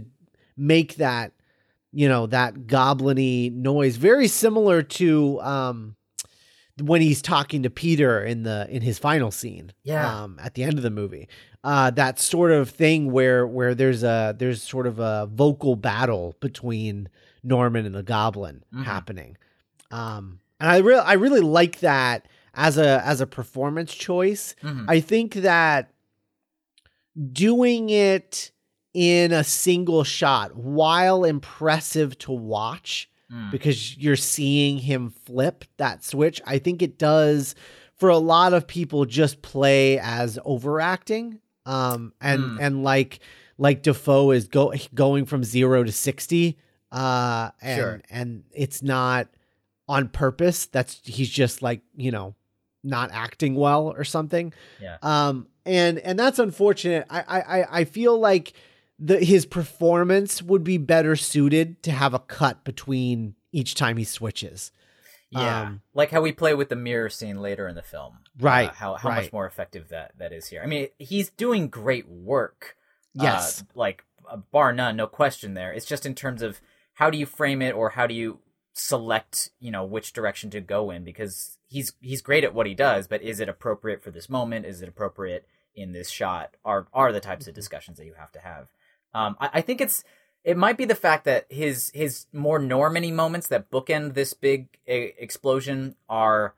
make 0.58 0.96
that 0.96 1.34
you 1.92 2.10
know 2.10 2.26
that 2.26 2.56
gobliny 2.66 3.52
noise 3.52 3.96
very 3.98 4.28
similar 4.28 4.82
to 4.82 5.40
um 5.42 5.96
when 6.82 7.02
he's 7.02 7.22
talking 7.22 7.64
to 7.64 7.70
Peter 7.70 8.24
in 8.24 8.44
the 8.44 8.68
in 8.70 8.82
his 8.82 9.00
final 9.00 9.32
scene 9.32 9.72
Yeah. 9.84 10.24
um 10.24 10.38
at 10.42 10.56
the 10.56 10.64
end 10.64 10.74
of 10.78 10.84
the 10.84 10.90
movie 10.90 11.30
uh 11.64 11.90
that 11.92 12.20
sort 12.20 12.52
of 12.52 12.70
thing 12.70 13.12
where 13.12 13.48
where 13.48 13.74
there's 13.74 14.04
a 14.04 14.36
there's 14.38 14.62
sort 14.62 14.86
of 14.88 15.00
a 15.00 15.28
vocal 15.32 15.76
battle 15.78 16.36
between 16.42 17.08
Norman 17.44 17.86
and 17.86 17.96
the 17.96 18.04
goblin 18.04 18.64
Mhm. 18.74 18.84
happening 18.84 19.38
um 19.92 20.40
and 20.60 20.70
I 20.70 20.80
really 20.80 21.00
I 21.02 21.14
really 21.14 21.40
like 21.42 21.80
that 21.80 22.28
as 22.54 22.78
a 22.78 23.02
as 23.06 23.22
a 23.22 23.28
performance 23.28 23.94
choice 23.94 24.54
Mhm. 24.62 24.86
I 24.90 25.00
think 25.00 25.36
that 25.36 25.92
doing 27.32 27.90
it 27.90 28.52
in 28.94 29.32
a 29.32 29.44
single 29.44 30.04
shot 30.04 30.56
while 30.56 31.24
impressive 31.24 32.18
to 32.18 32.32
watch 32.32 33.10
Mm. 33.36 33.52
because 33.52 33.98
you're 33.98 34.16
seeing 34.16 34.78
him 34.78 35.10
flip 35.26 35.66
that 35.78 36.04
switch, 36.04 36.42
I 36.46 36.60
think 36.60 36.82
it 36.82 36.98
does 36.98 37.56
for 37.96 38.10
a 38.10 38.18
lot 38.18 38.54
of 38.54 38.68
people 38.68 39.06
just 39.06 39.42
play 39.42 40.00
as 40.00 40.40
overacting. 40.46 41.40
Um 41.66 42.14
and 42.22 42.42
Mm. 42.42 42.58
and 42.62 42.84
like 42.84 43.20
like 43.58 43.82
Dafoe 43.84 44.32
is 44.32 44.48
go 44.48 44.74
going 44.94 45.26
from 45.26 45.44
0 45.44 45.84
to 45.84 45.92
60 45.92 46.58
uh 46.92 47.50
and 47.62 47.78
Sure. 47.80 48.02
and 48.10 48.44
it's 48.54 48.82
not 48.84 49.28
on 49.88 50.10
purpose. 50.10 50.66
That's 50.68 51.02
he's 51.04 51.30
just 51.30 51.62
like, 51.62 51.82
you 51.96 52.12
know, 52.12 52.36
not 52.84 53.10
acting 53.12 53.56
well 53.56 53.88
or 53.88 54.04
something. 54.04 54.54
Yeah. 54.82 54.98
Um, 55.02 55.48
and 55.66 55.98
and 56.00 56.18
that's 56.20 56.38
unfortunate. 56.40 57.06
I 57.10 57.22
I 57.22 57.40
I- 57.62 57.80
I 57.80 57.84
feel 57.86 58.20
like 58.20 58.54
the 59.00 59.20
his 59.20 59.46
performance 59.46 60.42
would 60.42 60.64
be 60.64 60.78
better 60.78 61.16
suited 61.16 61.84
to 61.84 61.92
have 61.92 62.14
a 62.14 62.20
cut 62.20 62.64
between 62.64 63.36
each 63.52 63.76
time 63.76 63.98
he 63.98 64.04
switches. 64.04 64.72
Yeah, 65.32 65.62
Um, 65.64 65.82
like 65.94 66.12
how 66.12 66.22
we 66.22 66.32
play 66.32 66.54
with 66.54 66.70
the 66.70 66.76
mirror 66.76 67.10
scene 67.10 67.42
later 67.42 67.68
in 67.68 67.76
the 67.76 67.82
film. 67.82 68.20
Right, 68.40 68.70
Uh, 68.70 68.74
how 68.74 68.94
how 68.96 69.10
right. 69.10 69.24
much 69.24 69.34
more 69.34 69.46
effective 69.46 69.90
that 69.90 70.14
that 70.18 70.32
is 70.32 70.48
here. 70.48 70.62
I 70.64 70.68
mean, 70.68 70.88
he's 70.98 71.30
doing 71.32 71.68
great 71.68 72.08
work. 72.08 72.78
Yes. 73.14 73.62
uh, 73.62 73.66
like 73.76 74.04
uh, 74.30 74.38
bar 74.38 74.72
none, 74.72 74.96
no 74.96 75.08
question. 75.08 75.54
There. 75.56 75.74
It's 75.74 75.86
just 75.86 76.06
in 76.06 76.16
terms 76.16 76.42
of 76.42 76.62
how 76.94 77.10
do 77.10 77.18
you 77.18 77.26
frame 77.26 77.62
it, 77.62 77.74
or 77.74 77.90
how 77.92 78.08
do 78.08 78.14
you 78.14 78.40
select, 78.74 79.50
you 79.60 79.72
know, 79.72 79.84
which 79.84 80.14
direction 80.14 80.50
to 80.52 80.62
go 80.62 80.92
in? 80.92 81.04
Because 81.04 81.58
he's 81.68 81.94
he's 82.02 82.22
great 82.22 82.44
at 82.44 82.54
what 82.54 82.68
he 82.68 82.74
does, 82.74 83.08
but 83.08 83.22
is 83.22 83.40
it 83.40 83.50
appropriate 83.50 84.04
for 84.04 84.12
this 84.12 84.30
moment? 84.30 84.66
Is 84.66 84.82
it 84.82 84.90
appropriate 84.90 85.48
in 85.76 85.92
this 85.92 86.10
shot? 86.10 86.56
Are 86.64 86.88
are 86.94 87.12
the 87.12 87.20
types 87.20 87.48
of 87.48 87.54
discussions 87.56 87.98
that 87.98 88.06
you 88.06 88.14
have 88.18 88.32
to 88.34 88.40
have? 88.40 88.68
Um, 89.16 89.38
I, 89.40 89.50
I 89.56 89.62
think 89.62 89.80
it's 89.82 90.04
it 90.44 90.58
might 90.58 90.78
be 90.78 90.86
the 90.86 90.94
fact 90.94 91.24
that 91.26 91.46
his 91.50 91.90
his 91.96 92.26
more 92.34 92.60
Normany 92.60 93.12
moments 93.14 93.48
that 93.48 93.72
bookend 93.72 94.14
this 94.14 94.34
big 94.34 94.68
e- 94.88 95.14
explosion 95.18 95.96
are 96.10 96.54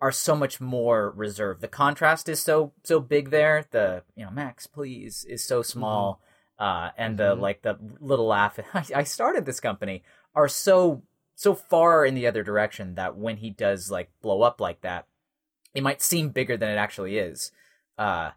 are 0.00 0.12
so 0.12 0.36
much 0.36 0.60
more 0.60 1.10
reserved. 1.10 1.60
The 1.62 1.68
contrast 1.68 2.28
is 2.28 2.40
so 2.40 2.72
so 2.84 3.00
big 3.00 3.30
there. 3.30 3.64
The 3.70 4.02
you 4.14 4.24
know 4.24 4.30
Max 4.30 4.66
please 4.66 5.24
is 5.24 5.42
so 5.42 5.62
small, 5.62 6.20
uh, 6.58 6.90
and 6.98 7.18
the 7.18 7.34
Mhm. 7.34 7.40
like 7.40 7.62
the 7.62 7.78
little 8.00 8.26
laugh. 8.26 8.58
I, 8.74 8.84
I 8.94 9.02
started 9.04 9.46
this 9.46 9.60
company 9.60 10.02
are 10.34 10.48
so 10.48 11.02
so 11.34 11.54
far 11.54 12.04
in 12.04 12.14
the 12.14 12.26
other 12.26 12.42
direction 12.42 12.94
that 12.96 13.16
when 13.16 13.38
he 13.38 13.50
does 13.50 13.90
like 13.90 14.10
blow 14.20 14.42
up 14.42 14.60
like 14.60 14.82
that, 14.82 15.06
it 15.74 15.82
might 15.82 16.02
seem 16.02 16.28
bigger 16.28 16.56
than 16.58 16.68
it 16.68 16.76
actually 16.76 17.16
is. 17.18 17.50
Uh, 17.96 18.32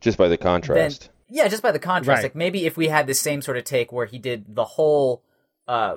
Just 0.00 0.18
by 0.18 0.28
the 0.28 0.36
contrast. 0.36 1.10
Yeah, 1.30 1.48
just 1.48 1.62
by 1.62 1.72
the 1.72 1.78
contrast. 1.78 2.18
Right. 2.18 2.22
Like 2.24 2.34
maybe 2.34 2.66
if 2.66 2.76
we 2.76 2.88
had 2.88 3.06
the 3.06 3.14
same 3.14 3.40
sort 3.40 3.56
of 3.56 3.64
take 3.64 3.92
where 3.92 4.06
he 4.06 4.18
did 4.18 4.54
the 4.54 4.64
whole, 4.64 5.22
uh, 5.68 5.96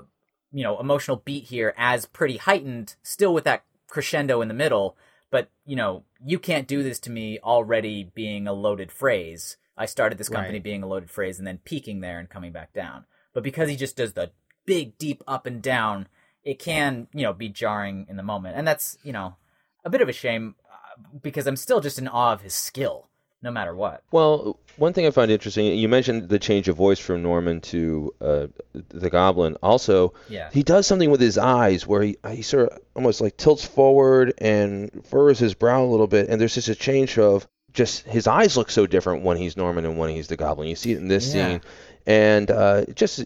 you 0.52 0.64
know, 0.64 0.80
emotional 0.80 1.18
beat 1.18 1.46
here 1.46 1.74
as 1.78 2.06
pretty 2.06 2.38
heightened, 2.38 2.96
still 3.02 3.34
with 3.34 3.44
that 3.46 3.66
crescendo 3.88 4.42
in 4.42 4.48
the 4.48 4.54
middle. 4.54 4.96
But 5.32 5.50
you 5.66 5.76
know, 5.76 6.04
you 6.24 6.40
can't 6.40 6.68
do 6.68 6.84
this 6.84 7.00
to 7.02 7.10
me 7.10 7.40
already 7.40 8.12
being 8.14 8.48
a 8.48 8.54
loaded 8.54 8.92
phrase. 8.92 9.58
I 9.76 9.88
started 9.88 10.20
this 10.20 10.30
company 10.30 10.56
Right. 10.58 10.64
being 10.64 10.84
a 10.84 10.88
loaded 10.88 11.10
phrase 11.10 11.40
and 11.40 11.48
then 11.48 11.58
peaking 11.66 12.02
there 12.02 12.20
and 12.20 12.30
coming 12.30 12.52
back 12.52 12.72
down. 12.74 13.06
But 13.34 13.44
because 13.44 13.68
he 13.70 13.76
just 13.76 13.98
does 13.98 14.14
the 14.14 14.30
big, 14.66 14.98
deep 15.00 15.24
up 15.28 15.48
and 15.48 15.62
down, 15.62 16.08
it 16.44 16.60
can 16.60 17.08
you 17.14 17.24
know 17.24 17.34
be 17.34 17.50
jarring 17.50 18.06
in 18.08 18.16
the 18.18 18.24
moment, 18.24 18.56
and 18.58 18.68
that's 18.68 18.98
you 19.04 19.12
know 19.12 19.36
a 19.84 19.90
bit 19.90 20.02
of 20.02 20.10
a 20.10 20.14
shame 20.14 20.56
uh, 20.72 21.18
because 21.22 21.48
I'm 21.48 21.56
still 21.56 21.82
just 21.82 21.98
in 21.98 22.08
awe 22.08 22.34
of 22.34 22.42
his 22.42 22.54
skill 22.54 23.10
no 23.44 23.52
matter 23.52 23.76
what. 23.76 24.02
Well, 24.12 24.58
one 24.78 24.94
thing 24.94 25.06
I 25.06 25.12
find 25.12 25.30
interesting, 25.30 25.66
you 25.78 25.88
mentioned 25.90 26.30
the 26.30 26.40
change 26.40 26.68
of 26.70 26.76
voice 26.78 26.98
from 26.98 27.22
Norman 27.22 27.62
to 27.62 28.16
uh, 28.22 28.48
the 28.90 29.10
Goblin. 29.12 29.56
Also, 29.62 30.14
Yeah. 30.30 30.50
he 30.52 30.64
does 30.64 30.88
something 30.88 31.12
with 31.12 31.22
his 31.22 31.38
eyes 31.38 31.86
where 31.86 32.02
he, 32.02 32.18
he 32.32 32.42
sort 32.42 32.72
of 32.72 32.80
almost 32.96 33.22
like 33.22 33.38
tilts 33.38 33.66
forward 33.66 34.34
and 34.40 34.90
furrows 35.06 35.38
his 35.38 35.54
brow 35.54 35.84
a 35.84 35.86
little 35.86 36.08
bit, 36.08 36.30
and 36.30 36.42
there's 36.42 36.56
just 36.56 36.70
a 36.70 36.76
change 36.76 37.20
of 37.20 37.48
just 37.74 38.04
his 38.08 38.26
eyes 38.28 38.56
look 38.56 38.72
so 38.72 38.88
different 38.88 39.24
when 39.24 39.36
he's 39.38 39.58
Norman 39.58 39.86
and 39.86 39.98
when 39.98 40.10
he's 40.10 40.28
the 40.28 40.38
Goblin. 40.38 40.68
You 40.70 40.76
see 40.76 40.94
it 40.94 40.98
in 40.98 41.08
this 41.08 41.34
Yeah. 41.36 41.50
scene, 41.50 41.62
and 42.08 42.50
uh, 42.50 42.86
just 42.96 43.26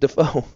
Dafoe. 0.00 0.44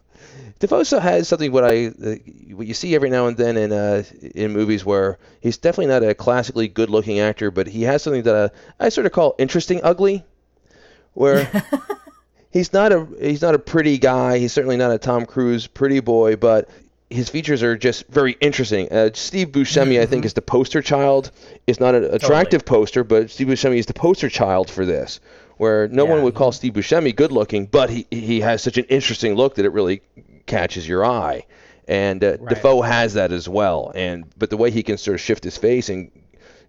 Dafoe 0.59 0.78
also 0.78 0.99
has 0.99 1.28
something 1.28 1.52
what 1.52 1.64
I 1.64 1.87
uh, 1.87 2.14
what 2.55 2.66
you 2.66 2.75
see 2.75 2.95
every 2.95 3.11
now 3.11 3.26
and 3.26 3.37
then 3.37 3.57
in 3.57 3.73
uh, 3.73 4.05
in 4.35 4.52
movies 4.52 4.85
where 4.85 5.19
he's 5.40 5.59
definitely 5.59 5.93
not 5.93 6.02
a 6.02 6.14
classically 6.14 6.69
good 6.69 6.88
looking 6.88 7.21
actor, 7.21 7.50
but 7.50 7.66
he 7.66 7.83
has 7.83 8.02
something 8.02 8.23
that 8.23 8.35
uh, 8.35 8.49
I 8.81 8.88
sort 8.88 9.07
of 9.07 9.12
call 9.12 9.35
interesting 9.38 9.81
ugly, 9.83 10.25
where 11.12 11.50
he's 12.50 12.73
not 12.73 12.93
a 12.93 13.07
he's 13.21 13.43
not 13.43 13.55
a 13.55 13.59
pretty 13.59 13.99
guy. 13.99 14.38
He's 14.38 14.52
certainly 14.52 14.78
not 14.78 14.93
a 14.93 14.99
Tom 14.99 15.26
Cruise 15.26 15.66
pretty 15.66 16.00
boy, 16.00 16.37
but 16.37 16.71
his 17.11 17.28
features 17.28 17.62
are 17.62 17.76
just 17.76 18.07
very 18.09 18.33
interesting. 18.40 18.90
Uh, 18.90 19.11
Steve 19.12 19.49
Buscemi, 19.49 20.00
I 20.00 20.07
think, 20.07 20.25
is 20.25 20.33
the 20.33 20.43
poster 20.43 20.83
child. 20.83 21.31
Is 21.66 21.81
not 21.81 21.95
an 21.95 22.05
attractive 22.05 22.64
poster, 22.64 23.05
but 23.05 23.31
Steve 23.31 23.49
Buscemi 23.49 23.78
is 23.78 23.87
the 23.87 23.95
poster 23.95 24.28
child 24.28 24.71
for 24.71 24.87
this. 24.87 25.21
Where 25.59 25.88
no 25.88 26.05
one 26.05 26.23
would 26.23 26.35
call 26.35 26.52
Steve 26.52 26.75
Buscemi 26.75 27.16
good 27.16 27.33
looking, 27.33 27.66
but 27.66 27.88
he 27.90 28.07
he 28.11 28.40
has 28.40 28.62
such 28.62 28.76
an 28.76 28.85
interesting 28.85 29.35
look 29.35 29.55
that 29.55 29.64
it 29.64 29.71
really 29.71 30.02
catches 30.47 30.87
your 30.88 31.05
eye. 31.05 31.45
And 31.88 32.23
uh, 32.25 32.37
Right. 32.41 32.49
Dafoe 32.55 32.83
has 32.83 33.15
that 33.15 33.31
as 33.33 33.49
well. 33.49 33.93
And 33.95 34.25
but 34.38 34.50
the 34.50 34.57
way 34.57 34.71
he 34.71 34.83
can 34.83 34.99
sort 34.99 35.15
of 35.15 35.21
shift 35.21 35.45
his 35.45 35.57
face 35.57 35.88
and 35.88 36.11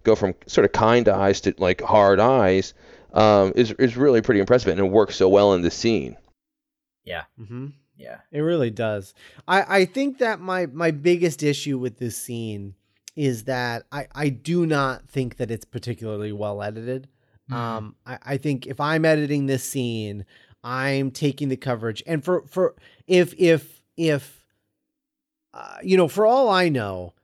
go 0.04 0.14
from 0.14 0.34
sort 0.46 0.64
of 0.64 0.72
kind 0.72 1.08
eyes 1.08 1.40
to 1.42 1.54
like 1.58 1.80
hard 1.82 2.20
eyes 2.20 2.72
um, 3.14 3.52
is 3.56 3.72
is 3.72 3.96
really 3.96 4.20
pretty 4.20 4.40
impressive, 4.40 4.68
and 4.70 4.78
it 4.80 4.90
works 4.90 5.16
so 5.16 5.28
well 5.28 5.54
in 5.54 5.62
the 5.62 5.70
scene. 5.70 6.16
Yeah, 7.04 7.24
Mm-hmm. 7.40 7.68
yeah. 7.96 8.18
It 8.30 8.40
really 8.40 8.70
does. 8.70 9.14
I, 9.48 9.80
I 9.80 9.84
think 9.86 10.18
that 10.18 10.40
my 10.40 10.66
my 10.66 10.90
biggest 10.90 11.42
issue 11.42 11.78
with 11.78 11.98
this 11.98 12.16
scene 12.16 12.74
is 13.16 13.44
that 13.44 13.84
I, 13.90 14.06
I 14.14 14.28
do 14.28 14.66
not 14.66 15.08
think 15.08 15.38
that 15.38 15.50
it's 15.50 15.64
particularly 15.64 16.30
well 16.32 16.62
edited. 16.62 17.08
Um, 17.50 17.96
I, 18.06 18.18
I 18.22 18.36
think 18.36 18.66
if 18.66 18.78
I'm 18.78 19.04
editing 19.06 19.46
this 19.46 19.64
scene, 19.64 20.26
I'm 20.62 21.10
taking 21.10 21.48
the 21.48 21.56
coverage, 21.56 22.02
and 22.06 22.22
for 22.22 22.42
for 22.46 22.76
if 23.08 23.34
if 23.38 23.82
if 23.96 24.44
uh, 25.54 25.78
you 25.82 25.96
know, 25.96 26.06
for 26.08 26.24
all 26.26 26.48
I 26.48 26.68
know, 26.68 27.14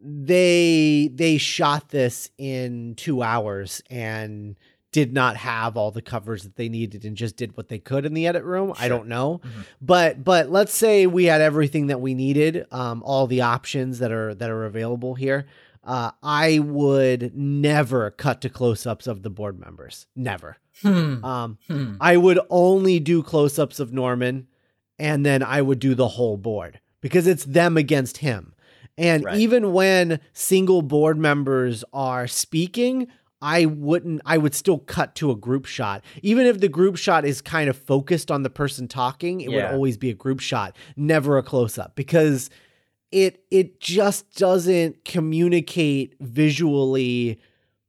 they 0.00 1.10
they 1.14 1.38
shot 1.38 1.90
this 1.90 2.30
in 2.38 2.94
two 2.96 3.22
hours 3.22 3.82
and 3.90 4.56
did 4.92 5.12
not 5.12 5.36
have 5.36 5.76
all 5.76 5.90
the 5.90 6.02
covers 6.02 6.44
that 6.44 6.54
they 6.56 6.68
needed 6.68 7.04
and 7.04 7.16
just 7.16 7.36
did 7.36 7.56
what 7.56 7.68
they 7.68 7.78
could 7.78 8.06
in 8.06 8.14
the 8.14 8.26
edit 8.26 8.44
room. 8.44 8.72
I 8.78 8.86
don't 8.88 9.08
know, 9.08 9.40
Mhm. 9.44 9.64
but 9.82 10.22
but 10.24 10.50
let's 10.50 10.74
say 10.74 11.06
we 11.06 11.24
had 11.24 11.40
everything 11.40 11.88
that 11.88 12.00
we 12.00 12.14
needed, 12.14 12.66
um, 12.72 13.02
all 13.04 13.26
the 13.26 13.40
options 13.40 13.98
that 13.98 14.12
are 14.12 14.34
that 14.34 14.50
are 14.50 14.64
available 14.64 15.14
here. 15.14 15.46
Uh, 15.82 16.12
I 16.22 16.60
would 16.60 17.36
never 17.36 18.10
cut 18.10 18.40
to 18.40 18.48
close-ups 18.48 19.06
of 19.06 19.22
the 19.22 19.28
board 19.28 19.60
members. 19.60 20.06
Never. 20.16 20.56
Hmm. 20.80 21.22
Um, 21.24 21.58
Hmm. 21.68 21.96
I 22.00 22.16
would 22.16 22.38
only 22.48 23.00
do 23.00 23.22
close 23.22 23.58
ups 23.58 23.78
of 23.80 23.92
Norman 23.92 24.46
and 24.98 25.24
then 25.24 25.42
I 25.42 25.62
would 25.62 25.78
do 25.78 25.94
the 25.94 26.08
whole 26.08 26.36
board 26.36 26.80
because 27.00 27.26
it's 27.26 27.44
them 27.44 27.76
against 27.76 28.18
him. 28.18 28.54
And 28.96 29.24
Right. 29.24 29.36
even 29.38 29.72
when 29.72 30.20
single 30.32 30.82
board 30.82 31.18
members 31.18 31.84
are 31.92 32.26
speaking, 32.28 33.08
I 33.42 33.66
wouldn't, 33.66 34.22
I 34.24 34.38
would 34.38 34.54
still 34.54 34.78
cut 34.78 35.14
to 35.16 35.30
a 35.30 35.36
group 35.36 35.66
shot. 35.66 36.02
Even 36.22 36.46
if 36.46 36.60
the 36.60 36.68
group 36.68 36.96
shot 36.96 37.24
is 37.26 37.42
kind 37.42 37.68
of 37.68 37.76
focused 37.76 38.30
on 38.30 38.42
the 38.42 38.50
person 38.50 38.88
talking, 38.88 39.40
it 39.40 39.50
would 39.52 39.64
always 39.64 39.96
be 39.98 40.10
a 40.10 40.14
group 40.14 40.40
shot, 40.40 40.76
never 40.96 41.36
a 41.36 41.42
close 41.42 41.76
up 41.76 41.94
because 41.96 42.48
it 43.12 43.44
it 43.50 43.80
just 43.80 44.34
doesn't 44.36 45.04
communicate 45.04 46.14
visually 46.20 47.38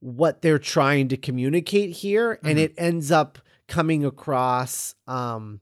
what 0.00 0.42
they're 0.42 0.58
trying 0.58 1.08
to 1.08 1.16
communicate 1.16 1.90
here 1.90 2.38
and 2.44 2.58
Mhm. 2.58 2.62
it 2.62 2.74
ends 2.76 3.10
up 3.10 3.38
coming 3.66 4.04
across 4.04 4.94
um 5.06 5.60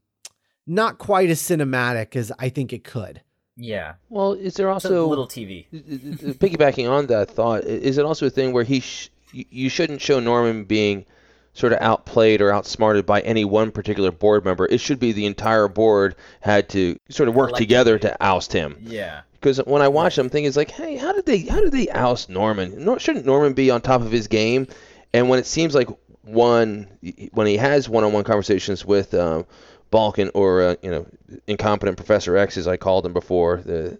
not 0.67 0.97
quite 0.97 1.29
as 1.29 1.39
cinematic 1.41 2.15
as 2.15 2.31
I 2.39 2.49
think 2.49 2.73
it 2.73 2.83
could. 2.83 3.21
Yeah. 3.57 3.93
Well, 4.09 4.33
is 4.33 4.55
there 4.55 4.69
It's 4.71 4.85
a 4.85 4.89
also 4.89 5.07
little 5.07 5.27
TV. 5.27 5.65
piggybacking 5.73 6.89
on 6.89 7.07
that 7.07 7.29
thought? 7.31 7.63
Is 7.63 7.97
it 7.97 8.05
also 8.05 8.25
a 8.27 8.29
thing 8.29 8.51
where 8.53 8.63
he 8.63 8.79
sh- 8.81 9.09
you- 9.31 9.45
you 9.49 9.69
shouldn't 9.69 10.01
show 10.01 10.19
Norman 10.19 10.65
being 10.65 11.05
sort 11.53 11.71
of 11.71 11.79
outplayed 11.81 12.41
or 12.41 12.51
outsmarted 12.51 13.05
by 13.05 13.21
any 13.21 13.45
one 13.45 13.71
particular 13.71 14.11
board 14.11 14.43
member? 14.43 14.65
It 14.69 14.81
should 14.81 14.99
be 14.99 15.11
the 15.13 15.25
entire 15.25 15.67
board 15.69 16.15
had 16.41 16.67
to 16.69 16.97
sort 17.09 17.29
of 17.29 17.35
work 17.35 17.53
together 17.53 17.97
to 17.99 18.15
oust 18.21 18.51
him. 18.51 18.75
Yeah. 18.81 19.21
Because 19.33 19.59
when 19.59 19.81
I 19.81 19.87
watch 19.87 20.15
them, 20.15 20.25
I'm 20.25 20.29
thinking 20.31 20.47
it's 20.47 20.57
like, 20.57 20.71
hey, 20.71 20.97
how 20.97 21.13
did 21.13 21.25
they 21.25 21.39
how 21.39 21.61
did 21.61 21.71
they 21.71 21.87
oust 21.89 22.29
Norman? 22.29 22.83
Nor, 22.83 22.99
shouldn't 22.99 23.25
Norman 23.25 23.53
be 23.53 23.69
on 23.71 23.79
top 23.81 24.01
of 24.01 24.11
his 24.11 24.27
game? 24.27 24.67
And 25.13 25.29
when 25.29 25.39
it 25.39 25.45
seems 25.45 25.75
like 25.75 25.87
one 26.23 26.87
when 27.31 27.45
he 27.47 27.55
has 27.55 27.87
one-on-one 27.87 28.23
conversations 28.23 28.83
with 28.83 29.13
um, 29.13 29.45
Balkin 29.95 30.29
or 30.33 30.61
uh, 30.61 30.75
you 30.81 30.91
know 30.91 31.05
incompetent 31.47 31.95
Professor 31.97 32.35
X, 32.35 32.57
as 32.57 32.67
I 32.67 32.75
called 32.75 33.05
him 33.05 33.13
before, 33.13 33.61
the 33.65 33.97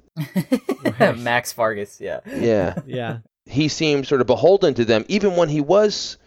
Max 1.18 1.54
Fargas. 1.54 2.02
Yeah. 2.02 2.20
yeah, 2.28 2.76
Yeah. 2.86 3.18
he 3.46 3.70
seemed 3.70 4.06
sort 4.06 4.20
of 4.22 4.28
beholden 4.28 4.74
to 4.74 4.84
them, 4.86 5.06
even 5.08 5.38
when 5.38 5.48
he 5.50 5.62
was 5.62 6.18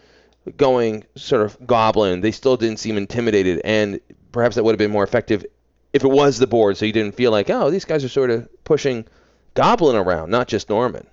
going 0.56 1.04
sort 1.16 1.42
of 1.42 1.66
goblin. 1.66 2.22
They 2.22 2.30
still 2.32 2.56
didn't 2.56 2.78
seem 2.78 2.96
intimidated, 2.96 3.60
and 3.64 4.00
perhaps 4.32 4.56
that 4.56 4.64
would 4.64 4.72
have 4.72 4.78
been 4.78 4.90
more 4.90 5.04
effective 5.04 5.44
if 5.92 6.02
it 6.04 6.08
was 6.10 6.38
the 6.38 6.46
board, 6.46 6.76
so 6.76 6.86
you 6.86 6.92
didn't 6.92 7.14
feel 7.14 7.30
like, 7.30 7.50
oh, 7.50 7.70
these 7.70 7.84
guys 7.84 8.04
are 8.04 8.08
sort 8.08 8.30
of 8.30 8.48
pushing 8.64 9.04
goblin 9.54 9.96
around, 9.96 10.30
not 10.30 10.48
just 10.48 10.68
Norman. 10.70 11.06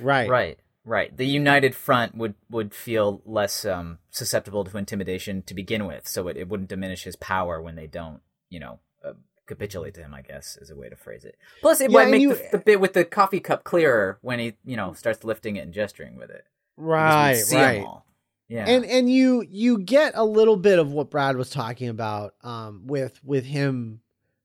Right. 0.00 0.28
Right. 0.28 0.58
Right. 0.84 1.16
The 1.16 1.26
united 1.26 1.74
front 1.76 2.16
would 2.16 2.34
would 2.50 2.74
feel 2.74 3.22
less 3.24 3.64
um, 3.64 3.98
susceptible 4.10 4.64
to 4.64 4.76
intimidation 4.76 5.42
to 5.42 5.54
begin 5.54 5.86
with, 5.86 6.08
so 6.08 6.26
it, 6.28 6.36
it 6.36 6.48
wouldn't 6.48 6.68
diminish 6.68 7.04
his 7.04 7.14
power 7.16 7.60
when 7.62 7.76
they 7.76 7.86
don't, 7.86 8.20
you 8.50 8.58
know, 8.60 8.80
uh, 9.04 9.12
capitulate 9.46 9.94
to 9.94 10.00
him. 10.00 10.12
I 10.12 10.22
guess 10.22 10.56
is 10.60 10.70
a 10.70 10.76
way 10.76 10.88
to 10.88 10.96
phrase 10.96 11.24
it. 11.24 11.36
Plus, 11.60 11.80
it 11.80 11.90
Yeah, 11.90 11.98
might 11.98 12.10
make 12.10 12.20
you- 12.22 12.34
the, 12.34 12.48
the 12.52 12.58
bit 12.58 12.80
with 12.80 12.94
the 12.94 13.04
coffee 13.04 13.38
cup 13.40 13.62
clearer 13.64 14.18
when 14.22 14.38
he, 14.40 14.54
you 14.64 14.76
know, 14.76 14.92
starts 14.92 15.22
lifting 15.24 15.56
it 15.56 15.60
and 15.60 15.72
gesturing 15.72 16.16
with 16.16 16.30
it. 16.30 16.44
Right, 16.76 17.40
right. 17.52 17.86
Yeah. 18.48 18.64
and 18.68 18.84
and 18.84 19.10
you 19.10 19.46
you 19.48 19.78
get 19.78 20.12
a 20.14 20.24
little 20.26 20.56
bit 20.56 20.78
of 20.78 20.92
what 20.92 21.10
Brad 21.10 21.36
was 21.38 21.48
talking 21.48 21.88
about 21.88 22.34
um 22.42 22.82
with 22.86 23.18
with 23.24 23.46
him 23.46 24.01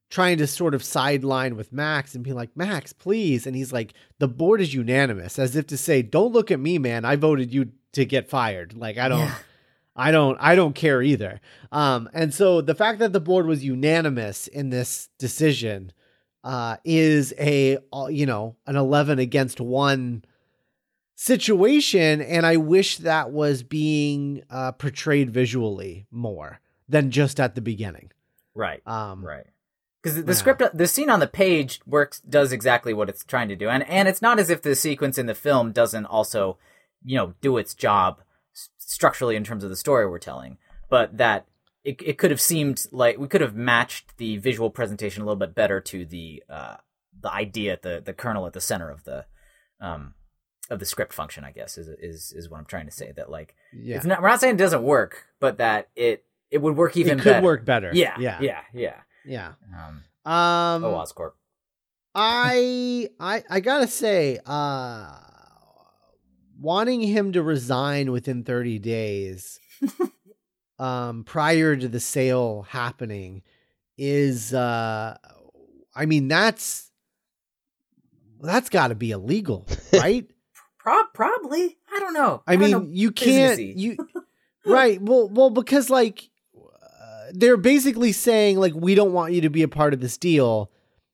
trying 0.10 0.38
to 0.38 0.48
sort 0.48 0.74
of 0.74 0.84
sideline 0.84 1.56
with 1.56 1.74
Max 1.74 2.16
and 2.16 2.24
be 2.24 2.34
like 2.34 2.56
Max 2.56 2.94
please 2.94 3.46
and 3.46 3.56
he's 3.56 3.74
like 3.74 3.94
the 4.20 4.28
board 4.28 4.62
is 4.62 4.74
unanimous 4.74 5.38
as 5.38 5.56
if 5.56 5.68
to 5.68 5.78
say 5.78 6.02
don't 6.02 6.32
look 6.34 6.50
at 6.52 6.60
me 6.60 6.78
man 6.78 7.04
I 7.06 7.16
voted 7.16 7.54
you 7.54 7.72
to 7.94 8.06
get 8.06 8.30
fired 8.30 8.76
like 8.76 8.98
I 8.98 9.10
don't 9.10 9.20
Yeah. 9.20 9.36
I 9.96 10.12
don't 10.12 10.38
I 10.40 10.56
don't 10.56 10.76
care 10.76 11.02
either 11.02 11.42
um 11.72 12.10
and 12.14 12.34
so 12.34 12.62
the 12.62 12.76
fact 12.76 13.00
that 13.00 13.14
the 13.14 13.20
board 13.20 13.46
was 13.48 13.64
unanimous 13.66 14.48
in 14.48 14.70
this 14.70 15.10
decision 15.18 15.92
uh 16.44 16.78
is 16.86 17.34
a 17.40 17.78
uh, 17.92 18.08
you 18.08 18.26
know 18.26 18.56
an 18.66 18.76
11 18.76 19.20
against 19.20 19.60
1 19.60 20.24
situation 21.16 22.22
and 22.22 22.46
i 22.46 22.56
wish 22.58 22.98
that 22.98 23.32
was 23.32 23.64
being 23.64 24.44
uh, 24.52 24.72
portrayed 24.72 25.32
visually 25.32 26.06
more 26.12 26.60
than 26.88 27.10
just 27.10 27.40
at 27.40 27.56
the 27.56 27.62
beginning 27.62 28.12
right. 28.54 28.82
um 28.88 29.26
Right. 29.26 29.48
Because 30.02 30.24
the 30.24 30.32
Yeah. 30.32 30.36
script, 30.38 30.62
the 30.78 30.88
scene 30.88 31.10
on 31.10 31.20
the 31.20 31.28
page 31.28 31.82
works, 31.86 32.20
does 32.22 32.52
exactly 32.52 32.94
what 32.94 33.10
it's 33.10 33.24
trying 33.24 33.50
to 33.50 33.56
do, 33.56 33.68
and 33.70 33.84
and 33.90 34.08
it's 34.08 34.22
not 34.22 34.40
as 34.40 34.50
if 34.50 34.62
the 34.62 34.76
sequence 34.76 35.18
in 35.18 35.26
the 35.26 35.36
film 35.36 35.72
doesn't 35.72 36.06
also, 36.06 36.58
you 37.04 37.18
know, 37.18 37.34
do 37.42 37.58
its 37.58 37.74
job 37.74 38.22
s- 38.56 38.70
structurally 38.78 39.36
in 39.36 39.44
terms 39.44 39.64
of 39.64 39.70
the 39.70 39.76
story 39.76 40.08
we're 40.08 40.20
telling, 40.20 40.58
but 40.90 41.18
that 41.18 41.48
it 41.84 42.02
it 42.04 42.18
could 42.18 42.32
have 42.32 42.42
seemed 42.42 42.86
like 42.92 43.18
we 43.18 43.28
could 43.28 43.42
have 43.42 43.56
matched 43.56 44.16
the 44.18 44.38
visual 44.38 44.70
presentation 44.70 45.24
a 45.24 45.26
little 45.26 45.40
bit 45.40 45.56
better 45.56 45.80
to 45.82 46.06
the 46.06 46.44
uh 46.50 46.76
the 47.20 47.32
idea 47.34 47.74
at 47.74 47.82
the 47.82 48.02
the 48.06 48.14
kernel 48.14 48.46
at 48.46 48.54
the 48.54 48.62
center 48.62 48.90
of 48.92 49.04
the 49.04 49.26
um 49.82 50.14
of 50.70 50.80
the 50.80 50.86
script 50.86 51.14
function, 51.14 51.44
I 51.44 51.52
guess 51.52 51.78
is 51.78 51.88
is 51.88 52.34
is 52.36 52.50
what 52.50 52.60
I'm 52.60 52.66
trying 52.66 52.86
to 52.86 52.92
say. 52.92 53.12
That 53.16 53.30
like 53.32 53.56
yeah 53.74 53.96
it's 53.96 54.06
not 54.06 54.22
we're 54.22 54.30
not 54.30 54.40
saying 54.42 54.56
it 54.56 54.58
doesn't 54.58 54.84
work, 54.84 55.26
but 55.40 55.58
that 55.58 55.90
it 55.96 56.24
it 56.52 56.60
would 56.60 56.76
work 56.78 56.96
even 56.98 57.20
it 57.20 57.24
could 57.24 57.32
better. 57.32 57.46
work 57.46 57.66
better 57.66 57.92
Yeah, 57.94 58.16
yeah 58.20 58.38
yeah, 58.42 58.62
yeah. 58.74 59.02
Yeah 59.28 59.54
Um, 59.76 60.04
um 60.32 60.84
oh, 60.86 60.94
Oscorp. 60.96 61.32
i 62.16 63.10
i 63.20 63.44
i 63.50 63.60
gotta 63.60 63.88
say 63.88 64.40
uh 64.46 65.12
wanting 66.60 67.02
him 67.02 67.34
to 67.34 67.44
resign 67.44 68.12
within 68.12 68.44
30 68.44 68.80
days 68.80 69.60
um 70.80 71.24
prior 71.24 71.76
to 71.76 71.88
the 71.88 72.00
sale 72.00 72.66
happening 72.70 73.44
is 73.98 74.54
uh 74.54 75.16
i 75.96 76.06
mean 76.06 76.28
that's 76.28 76.90
that's 78.42 78.70
got 78.70 78.88
to 78.90 78.96
be 78.96 79.12
illegal 79.12 79.68
right 79.94 80.30
Prob- 80.80 81.14
probably. 81.14 81.78
I 81.94 82.00
don't 82.00 82.14
know. 82.14 82.44
I 82.48 82.54
don't 82.54 82.62
mean, 82.62 82.72
know 82.72 82.86
you 82.90 83.12
can't 83.12 83.60
you 83.60 83.98
right. 84.66 85.02
Well, 85.02 85.28
well, 85.28 85.50
because 85.50 85.90
like 85.90 86.30
they're 87.32 87.58
basically 87.58 88.12
saying 88.12 88.58
like 88.60 88.74
we 88.76 88.96
don't 88.96 89.14
want 89.14 89.34
you 89.34 89.42
to 89.42 89.50
be 89.50 89.64
a 89.64 89.68
part 89.68 89.94
of 89.94 90.00
this 90.02 90.18
deal, 90.18 90.72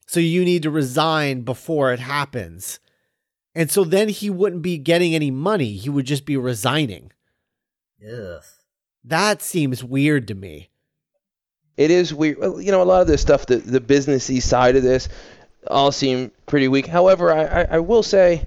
so 0.08 0.20
you 0.20 0.44
need 0.46 0.64
to 0.64 0.70
resign 0.72 1.42
before 1.42 1.92
it 1.94 2.00
happens. 2.00 2.80
And 3.56 3.70
so 3.70 3.84
then 3.84 4.10
he 4.10 4.30
wouldn't 4.30 4.62
be 4.64 4.78
getting 4.78 5.14
any 5.14 5.30
money. 5.32 5.74
He 5.78 5.90
would 5.90 6.06
just 6.06 6.26
be 6.26 6.38
resigning. 6.38 7.12
Ugh. 8.04 8.42
That 9.04 9.42
seems 9.42 9.84
weird 9.84 10.28
to 10.30 10.36
me. 10.36 10.70
It 11.78 11.92
is 11.92 12.14
weird. 12.14 12.38
Well, 12.40 12.62
You 12.62 12.72
know, 12.72 12.82
a 12.82 12.86
lot 12.86 13.02
of 13.02 13.08
this 13.08 13.22
stuff, 13.22 13.46
the 13.46 13.58
the 13.58 13.80
businessy 13.82 14.42
side 14.42 14.76
of 14.76 14.84
this, 14.84 15.08
all 15.68 15.92
seem 15.92 16.32
pretty 16.46 16.68
weak. 16.68 16.88
However, 16.88 17.32
I, 17.34 17.44
I, 17.44 17.68
I 17.72 17.80
will 17.80 18.04
say, 18.04 18.46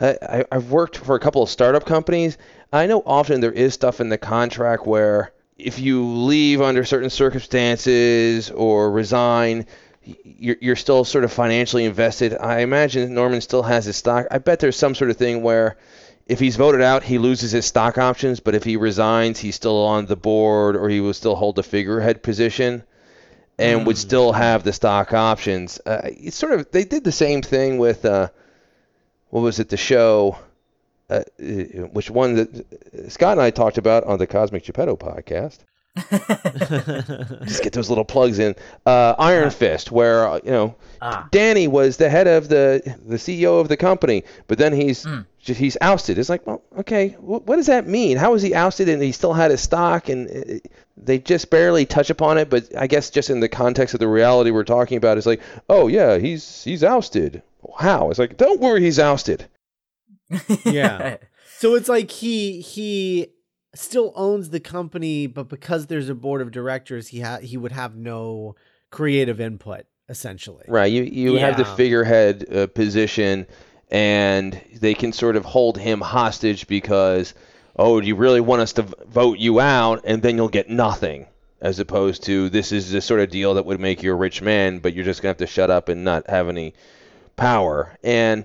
I, 0.00 0.16
I- 0.22 0.44
I've 0.52 0.70
worked 0.70 0.96
for 0.98 1.14
a 1.16 1.20
couple 1.20 1.42
of 1.42 1.48
startup 1.50 1.86
companies. 1.86 2.38
I 2.72 2.86
know 2.86 3.02
often 3.06 3.40
there 3.40 3.52
is 3.52 3.74
stuff 3.74 4.00
in 4.00 4.08
the 4.10 4.18
contract 4.18 4.86
where 4.86 5.32
if 5.58 5.80
you 5.80 6.04
leave 6.04 6.60
under 6.60 6.84
certain 6.84 7.10
circumstances 7.10 8.50
or 8.50 8.90
resign, 8.90 9.66
you're, 10.24 10.56
you're 10.60 10.76
still 10.76 11.04
sort 11.04 11.24
of 11.24 11.32
financially 11.32 11.84
invested. 11.84 12.36
I 12.38 12.60
imagine 12.60 13.12
Norman 13.12 13.40
still 13.40 13.64
has 13.64 13.84
his 13.84 13.96
stock. 13.96 14.26
I 14.30 14.38
bet 14.38 14.60
there's 14.60 14.76
some 14.76 14.94
sort 14.94 15.10
of 15.10 15.16
thing 15.16 15.42
where 15.42 15.76
if 16.26 16.38
he's 16.38 16.56
voted 16.56 16.80
out, 16.80 17.02
he 17.02 17.18
loses 17.18 17.50
his 17.50 17.66
stock 17.66 17.98
options, 17.98 18.38
but 18.38 18.54
if 18.54 18.62
he 18.62 18.76
resigns, 18.76 19.40
he's 19.40 19.56
still 19.56 19.84
on 19.84 20.06
the 20.06 20.16
board 20.16 20.76
or 20.76 20.88
he 20.88 21.00
will 21.00 21.14
still 21.14 21.34
hold 21.34 21.56
the 21.56 21.62
figurehead 21.62 22.22
position 22.22 22.84
and 23.58 23.86
would 23.86 23.98
still 23.98 24.32
have 24.32 24.62
the 24.62 24.72
stock 24.72 25.12
options. 25.12 25.80
Uh, 25.84 26.02
it's 26.04 26.36
sort 26.36 26.52
of 26.52 26.70
they 26.70 26.84
did 26.84 27.02
the 27.02 27.10
same 27.12 27.42
thing 27.42 27.78
with 27.78 28.04
uh, 28.04 28.28
what 29.30 29.40
was 29.40 29.58
it 29.58 29.68
the 29.68 29.76
show, 29.76 30.38
uh, 31.10 31.14
uh, 31.14 31.44
which 31.92 32.10
one 32.10 32.34
that 32.34 32.54
uh, 32.54 33.08
Scott 33.08 33.32
and 33.32 33.40
I 33.42 33.50
talked 33.50 33.78
about 33.78 34.04
on 34.04 34.18
the 34.18 34.26
Cosmic 34.26 34.64
Geppetto 34.64 34.96
podcast. 34.96 35.58
Just 37.44 37.62
get 37.62 37.72
those 37.72 37.88
little 37.88 38.04
plugs 38.04 38.38
in. 38.38 38.54
Uh, 38.86 39.14
Iron 39.18 39.50
Fist, 39.50 39.90
where 39.90 40.28
uh, 40.28 40.40
you 40.44 40.50
know 40.50 40.74
Ah. 41.00 41.28
Danny 41.30 41.68
was 41.68 41.96
the 41.96 42.08
head 42.08 42.26
of 42.26 42.48
the 42.48 42.82
the 43.06 43.16
CEO 43.16 43.60
of 43.60 43.68
the 43.68 43.76
company, 43.76 44.24
but 44.46 44.58
then 44.58 44.72
he's 44.72 45.06
he's 45.38 45.76
ousted. 45.80 46.18
It's 46.18 46.28
like, 46.28 46.46
well, 46.46 46.62
okay, 46.78 47.08
wh- 47.10 47.46
what 47.46 47.56
does 47.56 47.66
that 47.66 47.86
mean? 47.86 48.16
How 48.16 48.32
was 48.32 48.42
he 48.42 48.54
ousted 48.54 48.88
and 48.88 49.02
he 49.02 49.12
still 49.12 49.32
had 49.32 49.50
his 49.50 49.60
stock? 49.60 50.08
And 50.08 50.28
uh, 50.28 50.68
they 50.96 51.18
just 51.18 51.50
barely 51.50 51.86
touch 51.86 52.10
upon 52.10 52.38
it, 52.38 52.50
but 52.50 52.76
I 52.76 52.86
guess 52.86 53.10
just 53.10 53.30
in 53.30 53.40
the 53.40 53.48
context 53.48 53.94
of 53.94 54.00
the 54.00 54.08
reality 54.08 54.50
we're 54.50 54.64
talking 54.64 54.98
about, 54.98 55.16
it's 55.18 55.26
like, 55.26 55.40
oh 55.68 55.86
yeah, 55.88 56.18
he's 56.18 56.64
he's 56.64 56.82
ousted. 56.84 57.42
How? 57.78 58.10
It's 58.10 58.18
like, 58.18 58.36
don't 58.36 58.60
worry, 58.60 58.82
he's 58.82 58.98
ousted. 58.98 59.46
Yeah. 60.64 61.16
So 61.58 61.74
it's 61.74 61.88
like 61.88 62.12
he 62.12 62.60
he 62.60 63.32
still 63.74 64.12
owns 64.14 64.50
the 64.50 64.60
company, 64.60 65.26
but 65.26 65.48
because 65.48 65.86
there's 65.86 66.08
a 66.08 66.14
board 66.14 66.40
of 66.40 66.52
directors, 66.52 67.08
he 67.08 67.18
ha- 67.20 67.38
he 67.38 67.56
would 67.56 67.72
have 67.72 67.96
no 67.96 68.54
creative 68.90 69.40
input 69.40 69.86
essentially. 70.08 70.64
Right. 70.68 70.92
You 70.92 71.02
you 71.02 71.34
have 71.38 71.56
the 71.56 71.64
figurehead 71.64 72.46
uh, 72.54 72.66
position, 72.68 73.46
and 73.90 74.60
they 74.80 74.94
can 74.94 75.12
sort 75.12 75.34
of 75.34 75.44
hold 75.44 75.78
him 75.78 76.00
hostage 76.00 76.68
because, 76.68 77.34
oh, 77.74 78.00
do 78.00 78.06
you 78.06 78.14
really 78.14 78.40
want 78.40 78.62
us 78.62 78.72
to 78.74 78.82
v- 78.82 78.94
vote 79.08 79.38
you 79.38 79.58
out, 79.58 80.02
and 80.04 80.22
then 80.22 80.36
you'll 80.36 80.48
get 80.48 80.70
nothing, 80.70 81.26
as 81.60 81.80
opposed 81.80 82.22
to 82.24 82.48
this 82.50 82.70
is 82.70 82.92
the 82.92 83.00
sort 83.00 83.18
of 83.18 83.30
deal 83.30 83.54
that 83.54 83.66
would 83.66 83.80
make 83.80 84.02
you 84.04 84.12
a 84.12 84.16
rich 84.16 84.42
man, 84.42 84.78
but 84.78 84.94
you're 84.94 85.04
just 85.04 85.22
gonna 85.22 85.30
have 85.30 85.38
to 85.38 85.46
shut 85.48 85.70
up 85.70 85.88
and 85.88 86.04
not 86.04 86.28
have 86.30 86.48
any 86.48 86.74
power. 87.36 87.96
And 88.04 88.44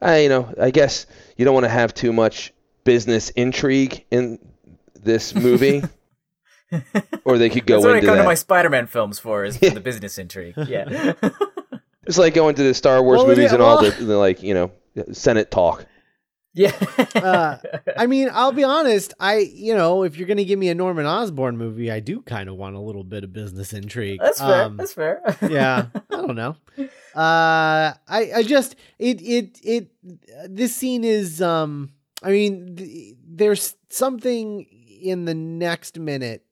I, 0.00 0.18
you 0.20 0.28
know, 0.28 0.52
I 0.60 0.70
guess 0.70 1.06
you 1.36 1.44
don't 1.44 1.54
want 1.54 1.64
to 1.64 1.70
have 1.70 1.94
too 1.94 2.12
much 2.12 2.52
business 2.84 3.30
intrigue 3.30 4.04
in 4.10 4.38
this 4.94 5.34
movie, 5.34 5.82
or 7.24 7.38
they 7.38 7.48
could 7.50 7.66
go 7.66 7.74
That's 7.76 7.84
what 7.84 7.94
I 7.94 7.96
into 7.98 8.06
come 8.08 8.16
that. 8.16 8.22
to 8.22 8.28
my 8.28 8.34
Spider-Man 8.34 8.86
films 8.86 9.18
for 9.18 9.44
is 9.44 9.56
for 9.56 9.70
the 9.70 9.80
business 9.90 10.18
intrigue. 10.18 10.54
Yeah. 10.68 11.12
It's 12.06 12.18
like 12.18 12.34
going 12.34 12.54
to 12.54 12.62
the 12.62 12.74
Star 12.74 13.02
Wars 13.02 13.18
Well, 13.18 13.28
movies 13.28 13.46
is- 13.46 13.52
and 13.52 13.62
all 13.62 13.82
the, 13.82 13.90
the 13.90 14.16
like, 14.16 14.42
you 14.42 14.54
know, 14.54 14.70
Senate 15.12 15.50
talk. 15.50 15.84
Yeah. 16.56 16.72
Uh, 17.14 17.58
I 17.96 18.06
mean, 18.06 18.28
I'll 18.32 18.50
be 18.52 18.64
honest. 18.64 19.14
I, 19.20 19.36
you 19.38 19.76
know, 19.76 20.02
if 20.02 20.16
you're 20.16 20.26
gonna 20.26 20.44
give 20.44 20.58
me 20.58 20.68
a 20.68 20.74
Norman 20.74 21.06
Osborn 21.06 21.56
movie, 21.56 21.90
I 21.92 22.00
do 22.00 22.22
kind 22.22 22.48
of 22.48 22.56
want 22.56 22.74
a 22.74 22.80
little 22.80 23.04
bit 23.04 23.22
of 23.24 23.32
business 23.32 23.72
intrigue. 23.72 24.18
That's 24.20 24.40
fair. 24.40 24.62
Um, 24.64 24.76
That's 24.76 24.92
fair. 24.92 25.20
yeah, 25.48 25.86
I 25.94 26.00
don't 26.10 26.34
know. 26.34 26.56
Uh, 27.14 27.94
I, 28.08 28.30
I 28.36 28.42
just 28.42 28.74
it, 28.98 29.20
it, 29.22 29.60
it. 29.62 29.90
This 30.48 30.74
scene 30.74 31.04
is, 31.04 31.40
um, 31.40 31.90
I 32.22 32.30
mean, 32.30 32.76
th- 32.76 33.14
there's 33.26 33.76
something 33.90 34.66
in 35.00 35.24
the 35.26 35.34
next 35.34 35.98
minute, 35.98 36.44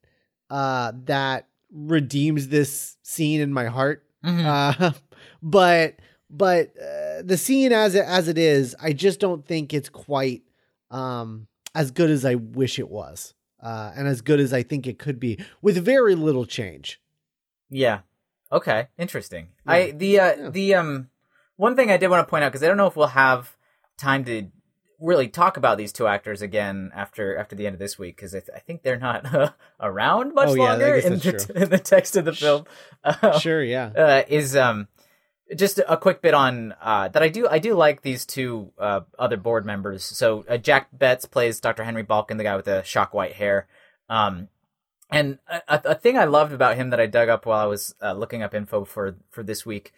uh, 0.50 0.92
that 1.06 1.48
redeems 1.72 2.48
this 2.48 2.96
scene 3.02 3.40
in 3.40 3.52
my 3.52 3.66
heart. 3.66 4.04
Mhm. 4.24 4.44
Uh, 4.44 4.92
but 5.42 5.96
but 6.30 6.72
uh, 6.80 7.03
the 7.22 7.36
scene 7.36 7.72
as 7.72 7.94
it 7.94 8.04
as 8.06 8.28
it 8.28 8.38
is, 8.38 8.74
I 8.80 8.92
just 8.92 9.20
don't 9.20 9.44
think 9.46 9.72
it's 9.74 9.88
quite 9.88 10.42
um 10.90 11.46
as 11.74 11.90
good 11.90 12.10
as 12.10 12.24
I 12.24 12.34
wish 12.36 12.78
it 12.78 12.88
was. 12.88 13.34
Uh, 13.62 13.92
and 13.96 14.06
as 14.06 14.20
good 14.20 14.40
as 14.40 14.52
I 14.52 14.62
think 14.62 14.86
it 14.86 14.98
could 14.98 15.18
be 15.18 15.38
with 15.62 15.82
very 15.82 16.14
little 16.14 16.44
change. 16.44 17.00
Yeah. 17.70 18.00
Okay. 18.52 18.88
Interesting. 18.98 19.48
I 19.66 19.92
the 19.92 20.20
uh, 20.20 20.34
Yeah. 20.36 20.50
the 20.50 20.74
um 20.74 21.08
one 21.56 21.74
thing 21.76 21.90
I 21.90 21.96
did 21.96 22.08
want 22.08 22.26
to 22.26 22.30
point 22.30 22.44
out 22.44 22.52
because 22.52 22.62
I 22.62 22.68
don't 22.68 22.76
know 22.76 22.86
if 22.88 22.94
we'll 22.96 23.06
have 23.08 23.56
time 23.96 24.24
to 24.26 24.48
really 25.00 25.28
talk 25.28 25.56
about 25.56 25.76
these 25.78 25.92
two 25.92 26.06
actors 26.06 26.42
again 26.42 26.90
after 26.94 27.36
after 27.38 27.56
the 27.56 27.66
end 27.66 27.74
of 27.74 27.80
this 27.80 27.98
week 27.98 28.16
because 28.16 28.34
I, 28.34 28.40
th- 28.40 28.50
I 28.54 28.58
think 28.58 28.82
they're 28.82 28.98
not 28.98 29.32
uh, 29.34 29.50
around 29.80 30.34
much 30.34 30.48
Oh, 30.50 30.54
yeah, 30.54 30.62
longer 30.74 30.94
in 30.96 31.18
the, 31.18 31.32
true. 31.32 31.54
in 31.62 31.70
the 31.70 31.78
text 31.78 32.16
of 32.16 32.26
the 32.26 32.32
film. 32.34 32.66
Uh, 33.02 33.38
Sure, 33.40 33.62
yeah. 33.64 33.86
uh, 33.96 34.22
is 34.28 34.54
um 34.56 34.88
just 35.56 35.80
a 35.86 35.96
quick 35.96 36.22
bit 36.22 36.34
on 36.34 36.74
uh, 36.80 37.08
that 37.08 37.22
I 37.22 37.28
do 37.28 37.46
I 37.48 37.58
do 37.58 37.74
like 37.74 38.02
these 38.02 38.24
two 38.24 38.72
uh, 38.78 39.00
other 39.18 39.36
board 39.36 39.66
members. 39.66 40.04
So 40.04 40.44
uh, 40.48 40.56
Jack 40.56 40.88
Betts 40.92 41.26
plays 41.26 41.60
Dr. 41.60 41.84
Henry 41.84 42.04
Balkin, 42.04 42.38
the 42.38 42.44
guy 42.44 42.56
with 42.56 42.64
the 42.64 42.82
shock 42.82 43.12
white 43.12 43.34
hair. 43.34 43.66
Um, 44.08 44.48
and 45.10 45.38
a, 45.48 45.80
a 45.84 45.94
thing 45.94 46.18
I 46.18 46.24
loved 46.24 46.52
about 46.52 46.76
him 46.76 46.90
that 46.90 47.00
I 47.00 47.06
dug 47.06 47.28
up 47.28 47.46
while 47.46 47.58
I 47.58 47.66
was 47.66 47.94
uh, 48.02 48.12
looking 48.14 48.42
up 48.42 48.54
info 48.54 48.84
for 48.84 49.16
for 49.30 49.42
this 49.42 49.66
week. 49.66 49.92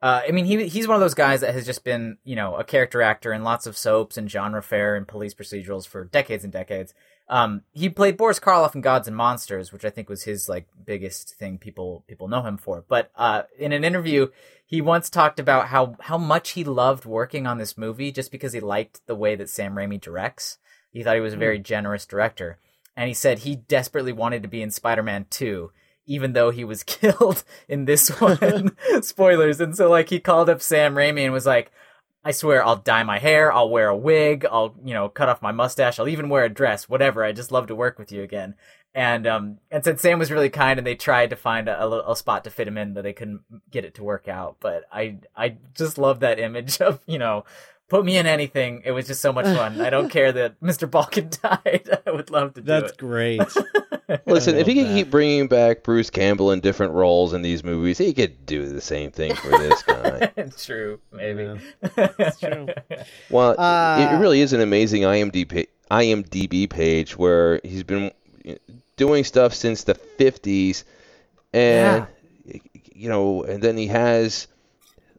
Uh, 0.00 0.22
I 0.28 0.30
mean, 0.32 0.44
he 0.44 0.68
he's 0.68 0.86
one 0.86 0.94
of 0.94 1.00
those 1.00 1.14
guys 1.14 1.40
that 1.40 1.54
has 1.54 1.66
just 1.66 1.84
been, 1.84 2.18
you 2.24 2.36
know, 2.36 2.56
a 2.56 2.64
character 2.64 3.02
actor 3.02 3.32
in 3.32 3.42
lots 3.42 3.66
of 3.66 3.76
soaps 3.76 4.16
and 4.16 4.30
genre 4.30 4.62
fare 4.62 4.96
and 4.96 5.08
police 5.08 5.34
procedurals 5.34 5.86
for 5.86 6.04
decades 6.04 6.44
and 6.44 6.52
decades. 6.52 6.94
Um, 7.30 7.62
he 7.72 7.90
played 7.90 8.16
Boris 8.16 8.40
Karloff 8.40 8.74
in 8.74 8.80
Gods 8.80 9.06
and 9.06 9.16
Monsters, 9.16 9.70
which 9.72 9.84
I 9.84 9.90
think 9.90 10.08
was 10.08 10.22
his 10.22 10.48
like 10.48 10.66
biggest 10.84 11.34
thing 11.34 11.58
people 11.58 12.04
people 12.06 12.28
know 12.28 12.42
him 12.42 12.56
for. 12.56 12.84
But 12.88 13.10
uh, 13.16 13.42
in 13.58 13.72
an 13.72 13.84
interview, 13.84 14.28
he 14.64 14.80
once 14.80 15.10
talked 15.10 15.38
about 15.38 15.68
how 15.68 15.96
how 16.00 16.16
much 16.16 16.50
he 16.50 16.64
loved 16.64 17.04
working 17.04 17.46
on 17.46 17.58
this 17.58 17.76
movie 17.76 18.12
just 18.12 18.32
because 18.32 18.54
he 18.54 18.60
liked 18.60 19.06
the 19.06 19.14
way 19.14 19.34
that 19.34 19.50
Sam 19.50 19.74
Raimi 19.74 20.00
directs. 20.00 20.58
He 20.90 21.02
thought 21.02 21.16
he 21.16 21.20
was 21.20 21.34
a 21.34 21.38
very 21.38 21.58
generous 21.58 22.06
director, 22.06 22.58
and 22.96 23.08
he 23.08 23.14
said 23.14 23.40
he 23.40 23.56
desperately 23.56 24.12
wanted 24.12 24.42
to 24.42 24.48
be 24.48 24.62
in 24.62 24.70
Spider-Man 24.70 25.26
Two, 25.28 25.70
even 26.06 26.32
though 26.32 26.50
he 26.50 26.64
was 26.64 26.82
killed 26.84 27.44
in 27.68 27.84
this 27.84 28.08
one. 28.20 28.74
Spoilers. 29.02 29.60
And 29.60 29.76
so 29.76 29.90
like 29.90 30.08
he 30.08 30.18
called 30.18 30.48
up 30.48 30.62
Sam 30.62 30.94
Raimi 30.94 31.24
and 31.24 31.32
was 31.32 31.46
like. 31.46 31.70
I 32.28 32.32
swear 32.32 32.62
I'll 32.62 32.76
dye 32.76 33.04
my 33.04 33.18
hair, 33.18 33.50
I'll 33.50 33.70
wear 33.70 33.88
a 33.88 33.96
wig, 33.96 34.44
I'll, 34.44 34.74
you 34.84 34.92
know, 34.92 35.08
cut 35.08 35.30
off 35.30 35.40
my 35.40 35.50
mustache, 35.50 35.98
I'll 35.98 36.10
even 36.10 36.28
wear 36.28 36.44
a 36.44 36.50
dress, 36.50 36.86
whatever. 36.86 37.24
I 37.24 37.32
just 37.32 37.50
love 37.50 37.68
to 37.68 37.74
work 37.74 37.98
with 37.98 38.12
you 38.12 38.22
again. 38.22 38.54
And 38.94 39.26
um 39.26 39.58
and 39.70 39.82
said 39.82 39.98
Sam 39.98 40.18
was 40.18 40.30
really 40.30 40.50
kind 40.50 40.78
and 40.78 40.86
they 40.86 40.94
tried 40.94 41.30
to 41.30 41.36
find 41.36 41.70
a, 41.70 41.82
a, 41.82 42.12
a 42.12 42.14
spot 42.16 42.44
to 42.44 42.50
fit 42.50 42.68
him 42.68 42.76
in, 42.76 42.92
but 42.92 43.02
they 43.02 43.14
couldn't 43.14 43.40
get 43.70 43.86
it 43.86 43.94
to 43.94 44.04
work 44.04 44.28
out. 44.28 44.58
But 44.60 44.84
I 44.92 45.20
I 45.34 45.56
just 45.72 45.96
love 45.96 46.20
that 46.20 46.38
image 46.38 46.80
of, 46.82 47.00
you 47.06 47.18
know, 47.18 47.46
put 47.88 48.04
me 48.04 48.16
in 48.18 48.26
anything. 48.26 48.82
It 48.84 48.92
was 48.92 49.06
just 49.06 49.20
so 49.20 49.32
much 49.32 49.44
fun. 49.46 49.80
I 49.80 49.90
don't 49.90 50.08
care 50.10 50.30
that 50.32 50.60
Mr. 50.62 50.88
Balkin 50.88 51.30
died. 51.42 51.88
I 52.06 52.10
would 52.10 52.30
love 52.30 52.54
to 52.54 52.60
do 52.60 52.66
That's 52.66 52.92
it. 52.92 52.98
great. 52.98 53.40
Listen, 54.26 54.56
if 54.56 54.66
he 54.66 54.74
love 54.74 54.84
could 54.84 54.90
that. 54.90 54.94
keep 54.94 55.10
bringing 55.10 55.48
back 55.48 55.82
Bruce 55.82 56.08
Campbell 56.10 56.52
in 56.52 56.60
different 56.60 56.92
roles 56.94 57.32
in 57.34 57.42
these 57.42 57.62
movies, 57.64 57.98
he 57.98 58.14
could 58.14 58.46
do 58.46 58.66
the 58.68 58.80
same 58.80 59.10
thing 59.10 59.34
for 59.34 59.48
this 59.50 59.82
guy. 59.82 60.32
true, 60.56 60.98
maybe. 61.12 61.60
It's 61.96 62.40
true. 62.40 62.68
Well, 63.30 63.52
it- 63.52 63.58
Uh, 63.58 64.12
it 64.14 64.18
really 64.20 64.40
is 64.40 64.52
an 64.52 64.60
amazing 64.60 65.02
IMDb 65.02 65.66
IMDb 65.90 66.68
page 66.68 67.16
where 67.16 67.60
he's 67.64 67.82
been 67.82 68.10
doing 68.96 69.24
stuff 69.24 69.54
since 69.54 69.84
the 69.84 69.94
50s, 69.94 70.84
and 71.54 72.06
you 72.94 73.08
know, 73.08 73.42
and 73.44 73.62
then 73.62 73.76
he 73.76 73.86
has 73.88 74.48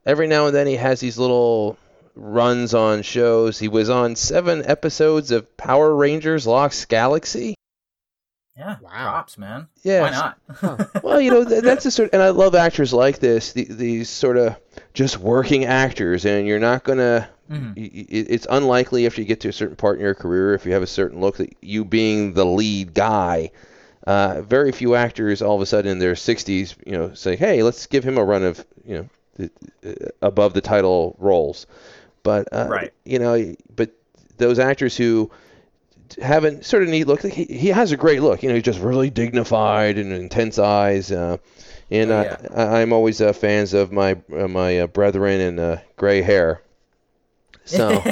every 0.06 0.28
now 0.28 0.48
and 0.48 0.56
then 0.56 0.68
he 0.68 0.76
has 0.76 1.00
these 1.00 1.18
little 1.18 1.78
runs 2.16 2.74
on 2.74 3.02
shows. 3.02 3.60
He 3.60 3.68
was 3.68 3.90
on 3.90 4.16
seven 4.16 4.64
episodes 4.66 5.32
of 5.32 5.56
Power 5.58 5.96
Rangers 5.96 6.46
Lost 6.48 6.88
Galaxy. 6.90 7.56
Yeah, 8.58 8.76
Wow. 8.84 8.90
props, 8.90 9.38
man. 9.38 9.68
Yeah, 9.84 10.02
Why 10.02 10.12
not? 10.12 10.90
Well, 11.04 11.22
you 11.22 11.32
know, 11.32 11.46
th- 11.46 11.64
that's 11.64 11.86
a 11.86 11.92
sort, 11.92 12.10
and 12.12 12.22
I 12.22 12.30
love 12.30 12.56
actors 12.56 12.92
like 12.94 13.20
this. 13.20 13.54
The, 13.54 13.64
these 13.64 14.10
sort 14.10 14.36
of 14.36 14.58
just 14.94 15.18
working 15.18 15.64
actors, 15.64 16.26
and 16.26 16.46
you're 16.46 16.60
not 16.60 16.84
gonna 16.84 17.30
Mhm. 17.50 17.76
y- 17.78 17.90
y- 17.94 18.06
it's 18.10 18.46
unlikely 18.50 19.06
after 19.06 19.22
you 19.22 19.28
get 19.28 19.40
to 19.42 19.50
a 19.50 19.54
certain 19.54 19.78
part 19.78 19.98
in 19.98 20.04
your 20.04 20.14
career, 20.14 20.54
if 20.54 20.66
you 20.66 20.74
have 20.74 20.84
a 20.84 20.88
certain 20.88 21.22
look, 21.22 21.38
that 21.38 21.56
you 21.62 21.86
being 21.86 22.34
the 22.34 22.46
lead 22.46 22.94
guy. 22.94 23.52
Uh, 24.06 24.42
very 24.42 24.72
few 24.74 24.94
actors 24.96 25.42
all 25.42 25.56
of 25.56 25.62
a 25.62 25.66
sudden 25.66 25.90
in 25.92 26.00
their 26.00 26.16
60s, 26.16 26.76
you 26.86 26.92
know, 26.94 27.14
say, 27.14 27.36
"Hey, 27.38 27.64
let's 27.64 27.86
give 27.86 28.04
him 28.04 28.18
a 28.18 28.24
run 28.26 28.44
of, 28.44 28.66
you 28.86 28.96
know, 28.98 29.10
the, 29.38 29.50
uh, 30.04 30.10
above 30.22 30.54
the 30.54 30.62
title 30.62 31.16
roles." 31.20 31.66
But 32.24 32.48
uh, 32.52 32.68
Right. 32.70 32.94
you 33.06 33.20
know, 33.20 33.56
but 33.76 33.92
those 34.38 34.60
actors 34.60 34.96
who 34.98 35.32
haven't 36.22 36.66
sort 36.66 36.84
of 36.84 36.90
neat 36.90 37.06
look, 37.08 37.22
he, 37.24 37.46
he 37.46 37.68
has 37.70 37.92
a 37.92 37.98
great 37.98 38.22
look. 38.22 38.42
You 38.44 38.50
know, 38.50 38.56
he's 38.56 38.64
just 38.64 38.80
really 38.80 39.10
dignified 39.10 39.98
and 39.98 40.12
intense 40.12 40.58
eyes. 40.60 41.12
Uh, 41.12 41.38
and 41.92 42.12
Oh, 42.12 42.22
yeah. 42.22 42.38
I, 42.56 42.82
I'm 42.82 42.94
always 42.94 43.22
uh, 43.22 43.34
fans 43.34 43.74
of 43.74 43.92
my 43.92 44.18
uh, 44.36 44.48
my 44.48 44.80
uh, 44.80 44.88
brethren 44.88 45.40
in 45.40 45.60
uh, 45.60 45.82
gray 45.98 46.22
hair. 46.22 46.62
So 47.66 48.04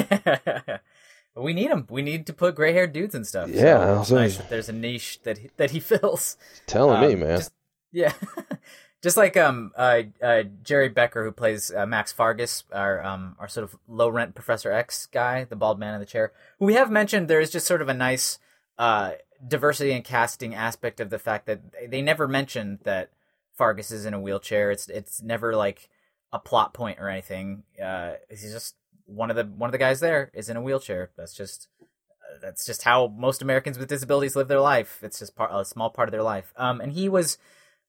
we 1.36 1.52
need 1.52 1.70
him. 1.70 1.86
We 1.90 2.02
need 2.02 2.26
to 2.26 2.32
put 2.32 2.54
gray 2.54 2.72
haired 2.72 2.92
dudes 2.92 3.14
and 3.14 3.26
stuff. 3.26 3.48
Yeah, 3.50 3.78
so 3.78 3.96
also- 3.96 4.14
nice 4.16 4.36
there's 4.48 4.68
a 4.68 4.72
niche 4.72 5.20
that 5.24 5.38
he, 5.38 5.50
that 5.56 5.70
he 5.72 5.80
fills. 5.80 6.36
telling 6.66 7.00
me, 7.00 7.14
Um, 7.14 7.20
man. 7.20 7.38
Just, 7.38 7.52
yeah, 7.92 8.12
just 9.02 9.16
like 9.16 9.36
um 9.36 9.72
uh, 9.76 10.02
uh 10.22 10.44
Gerry 10.62 10.88
Becker 10.88 11.24
who 11.24 11.32
plays 11.32 11.72
uh, 11.74 11.86
Max 11.86 12.12
Fargas, 12.12 12.64
our 12.72 13.02
um 13.04 13.36
our 13.38 13.48
sort 13.48 13.64
of 13.64 13.76
low 13.86 14.08
rent 14.08 14.34
Professor 14.34 14.72
X 14.72 15.06
guy, 15.06 15.44
the 15.44 15.56
bald 15.56 15.78
man 15.78 15.94
in 15.94 16.00
the 16.00 16.06
chair, 16.06 16.32
who 16.58 16.66
we 16.66 16.74
have 16.74 16.90
mentioned. 16.90 17.28
There 17.28 17.40
is 17.40 17.50
just 17.50 17.66
sort 17.66 17.82
of 17.82 17.88
a 17.88 17.94
nice 17.94 18.38
uh 18.78 19.12
diversity 19.46 19.92
and 19.92 20.04
casting 20.04 20.54
aspect 20.54 21.00
of 21.00 21.10
the 21.10 21.18
fact 21.18 21.46
that 21.46 21.60
they 21.90 22.02
never 22.02 22.26
mentioned 22.26 22.80
that 22.84 23.10
Fargas 23.54 23.90
is 23.90 24.04
in 24.04 24.14
a 24.14 24.20
wheelchair. 24.20 24.70
It's 24.70 24.88
it's 24.88 25.22
never 25.22 25.54
like 25.54 25.88
a 26.32 26.38
plot 26.38 26.74
point 26.74 26.98
or 27.00 27.08
anything. 27.08 27.64
Uh, 27.82 28.14
he's 28.28 28.52
just 28.52 28.76
one 29.06 29.30
of 29.30 29.36
the 29.36 29.44
one 29.44 29.68
of 29.68 29.72
the 29.72 29.78
guys 29.78 30.00
there 30.00 30.30
is 30.34 30.48
in 30.48 30.56
a 30.56 30.62
wheelchair. 30.62 31.10
That's 31.16 31.34
just 31.34 31.68
uh, 31.80 32.38
that's 32.40 32.66
just 32.66 32.82
how 32.82 33.08
most 33.08 33.42
Americans 33.42 33.78
with 33.78 33.88
disabilities 33.88 34.36
live 34.36 34.48
their 34.48 34.60
life. 34.60 35.00
It's 35.02 35.18
just 35.18 35.34
part, 35.34 35.50
a 35.52 35.64
small 35.64 35.90
part 35.90 36.08
of 36.08 36.12
their 36.12 36.22
life. 36.22 36.52
Um, 36.56 36.80
and 36.80 36.92
he 36.92 37.08
was 37.08 37.38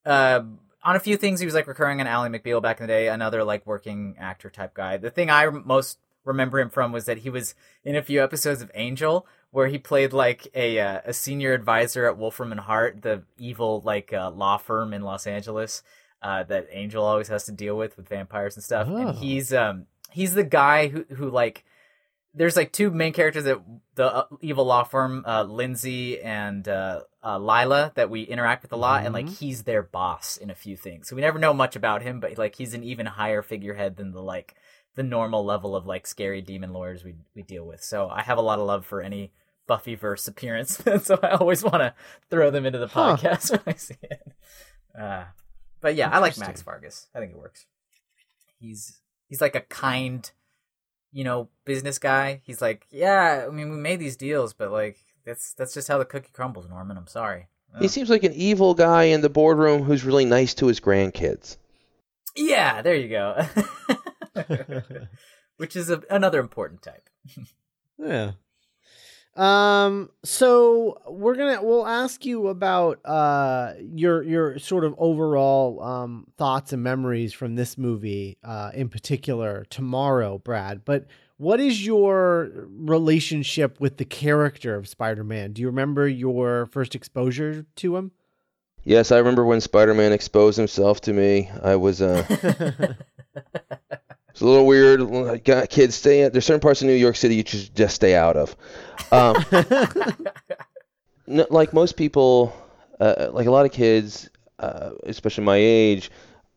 uh, 0.05 0.41
on 0.83 0.95
a 0.95 0.99
few 0.99 1.17
things. 1.17 1.39
He 1.39 1.45
was 1.45 1.55
like 1.55 1.67
recurring 1.67 1.99
on 1.99 2.07
Ally 2.07 2.29
McBeal 2.29 2.61
back 2.61 2.79
in 2.79 2.87
the 2.87 2.93
day. 2.93 3.07
Another 3.07 3.43
like 3.43 3.65
working 3.65 4.15
actor 4.19 4.49
type 4.49 4.73
guy. 4.73 4.97
The 4.97 5.09
thing 5.09 5.29
I 5.29 5.49
most 5.49 5.99
remember 6.25 6.59
him 6.59 6.69
from 6.69 6.91
was 6.91 7.05
that 7.05 7.19
he 7.19 7.29
was 7.29 7.55
in 7.83 7.95
a 7.95 8.03
few 8.03 8.23
episodes 8.23 8.61
of 8.61 8.71
Angel 8.73 9.25
where 9.51 9.67
he 9.67 9.77
played 9.77 10.13
like 10.13 10.47
a 10.53 10.79
uh, 10.79 11.01
a 11.05 11.13
senior 11.13 11.53
advisor 11.53 12.05
at 12.05 12.17
Wolfram 12.17 12.51
and 12.51 12.61
Hart, 12.61 13.01
the 13.01 13.23
evil 13.37 13.81
like 13.83 14.13
uh, 14.13 14.29
law 14.31 14.57
firm 14.57 14.93
in 14.93 15.01
Los 15.01 15.25
Angeles 15.25 15.83
uh, 16.21 16.43
that 16.43 16.67
Angel 16.71 17.03
always 17.03 17.27
has 17.29 17.45
to 17.45 17.51
deal 17.51 17.77
with 17.77 17.97
with 17.97 18.07
vampires 18.07 18.55
and 18.55 18.63
stuff. 18.63 18.87
Oh. 18.89 18.95
And 18.95 19.17
he's 19.17 19.53
um 19.53 19.85
he's 20.11 20.33
the 20.33 20.43
guy 20.43 20.87
who 20.87 21.05
who 21.15 21.29
like 21.29 21.63
there's 22.39 22.55
like 22.55 22.71
two 22.71 22.89
main 22.89 23.11
characters 23.11 23.45
at 23.45 23.59
the 23.95 24.05
uh, 24.15 24.25
evil 24.39 24.63
law 24.63 24.83
firm, 24.83 25.23
uh, 25.27 25.43
Lindsay 25.43 26.21
and 26.21 26.65
uh, 26.67 27.01
uh, 27.21 27.37
Lilah, 27.37 27.93
that 27.95 28.09
we 28.09 28.23
interact 28.23 28.63
with 28.63 28.71
a 28.71 28.77
lot, 28.77 29.03
and 29.05 29.13
like 29.13 29.27
he's 29.27 29.63
their 29.63 29.83
boss 29.83 30.37
in 30.37 30.49
a 30.49 30.55
few 30.55 30.77
things. 30.77 31.09
So 31.09 31.15
we 31.17 31.21
never 31.21 31.37
know 31.37 31.53
much 31.53 31.75
about 31.75 32.01
him, 32.01 32.21
but 32.21 32.37
like 32.37 32.55
he's 32.55 32.73
an 32.73 32.83
even 32.85 33.05
higher 33.05 33.41
figurehead 33.41 33.97
than 33.97 34.13
the 34.13 34.21
like 34.21 34.55
the 34.95 35.03
normal 35.03 35.43
level 35.43 35.75
of 35.75 35.85
like 35.85 36.07
scary 36.07 36.41
demon 36.41 36.71
lawyers 36.71 37.03
we 37.03 37.15
we 37.35 37.43
deal 37.43 37.65
with. 37.65 37.83
So 37.83 38.07
I 38.09 38.21
have 38.21 38.37
a 38.37 38.41
lot 38.41 38.57
of 38.59 38.65
love 38.65 38.85
for 38.85 39.01
any 39.01 39.33
Buffyverse 39.67 40.27
appearance, 40.29 40.81
so 41.03 41.19
I 41.21 41.31
always 41.31 41.61
want 41.61 41.75
to 41.81 41.93
throw 42.29 42.49
them 42.51 42.65
into 42.65 42.79
the 42.79 42.87
Huh. 42.87 43.17
podcast 43.17 43.51
when 43.65 43.75
I 43.75 43.77
see 43.77 43.95
it. 44.01 44.21
Uh, 44.97 45.25
but 45.81 45.95
yeah, 45.95 46.09
I 46.09 46.19
like 46.19 46.37
Max. 46.37 46.61
Fargas. 46.61 47.07
I 47.13 47.19
think 47.19 47.31
it 47.33 47.37
works. 47.37 47.65
He's 48.59 49.01
he's 49.27 49.41
like 49.41 49.55
a 49.55 49.61
kind, 49.61 50.29
you 51.11 51.23
know, 51.23 51.49
business 51.65 51.99
guy. 51.99 52.41
He's 52.43 52.61
like, 52.61 52.85
yeah, 52.91 53.45
I 53.47 53.51
mean, 53.51 53.71
we 53.71 53.77
made 53.77 53.99
these 53.99 54.17
deals, 54.17 54.53
but 54.53 54.71
like 54.71 54.97
that's 55.25 55.53
that's 55.53 55.73
just 55.73 55.87
how 55.87 55.97
the 55.97 56.05
cookie 56.05 56.31
crumbles, 56.31 56.69
Norman. 56.69 56.97
I'm 56.97 57.07
sorry. 57.07 57.47
he 57.79 57.87
seems 57.87 58.09
like 58.09 58.23
an 58.23 58.33
evil 58.33 58.73
guy 58.73 59.03
in 59.03 59.21
the 59.21 59.29
boardroom 59.29 59.83
who's 59.83 60.03
really 60.03 60.25
nice 60.25 60.53
to 60.55 60.67
his 60.67 60.79
grandkids. 60.79 61.57
Yeah, 62.35 62.81
there 62.81 62.95
you 62.95 63.09
go. 63.09 63.45
Which 65.57 65.75
is 65.75 65.89
a, 65.89 66.01
another 66.09 66.39
important 66.39 66.81
type. 66.81 67.09
Yeah. 67.97 68.31
Um 69.39 70.09
so 70.23 71.01
we're 71.07 71.35
going 71.35 71.57
to 71.57 71.63
we'll 71.63 71.87
ask 71.87 72.25
you 72.25 72.49
about 72.49 72.99
uh 73.05 73.73
your 73.79 74.21
your 74.23 74.59
sort 74.59 74.83
of 74.83 74.93
overall 74.97 75.81
um 75.81 76.27
thoughts 76.37 76.73
and 76.73 76.83
memories 76.83 77.33
from 77.33 77.55
this 77.55 77.77
movie 77.77 78.37
uh 78.43 78.71
in 78.73 78.89
particular 78.89 79.65
tomorrow, 79.69 80.39
Brad. 80.39 80.83
But 80.83 81.07
what 81.37 81.61
is 81.61 81.85
your 81.85 82.51
relationship 82.67 83.79
with 83.79 83.95
the 83.95 84.03
character 84.03 84.75
of 84.75 84.89
Spider-Man? 84.89 85.53
Do 85.53 85.61
you 85.61 85.67
remember 85.67 86.05
your 86.05 86.65
first 86.65 86.95
exposure 86.95 87.65
to 87.77 87.95
him? 87.95 88.11
Yes, 88.83 89.09
I 89.13 89.19
remember 89.19 89.45
when 89.45 89.61
Spider-Man 89.61 90.11
exposed 90.11 90.57
himself 90.57 90.99
to 91.01 91.13
me. 91.13 91.49
I 91.63 91.77
was 91.77 92.01
uh, 92.01 92.25
it's 94.39 94.45
a 94.45 94.45
little 94.45 94.65
weird. 94.65 95.01
Like, 95.01 95.49
uh, 95.49 95.65
Kids, 95.65 95.95
stay. 95.95 96.29
There's 96.29 96.45
certain 96.45 96.61
parts 96.61 96.81
of 96.81 96.87
New 96.87 96.93
York 96.93 97.17
City 97.17 97.35
you 97.35 97.43
should 97.45 97.75
just 97.75 97.93
stay 97.95 98.15
out 98.15 98.37
of. 98.37 98.55
Um, 99.11 99.35
no, 101.27 101.45
like 101.49 101.73
most 101.73 101.97
people, 101.97 102.53
uh, 103.01 103.29
like 103.33 103.47
a 103.47 103.51
lot 103.51 103.65
of 103.65 103.73
kids, 103.73 104.29
uh, 104.59 104.91
especially 105.03 105.43
my 105.43 105.57
age, 105.57 106.09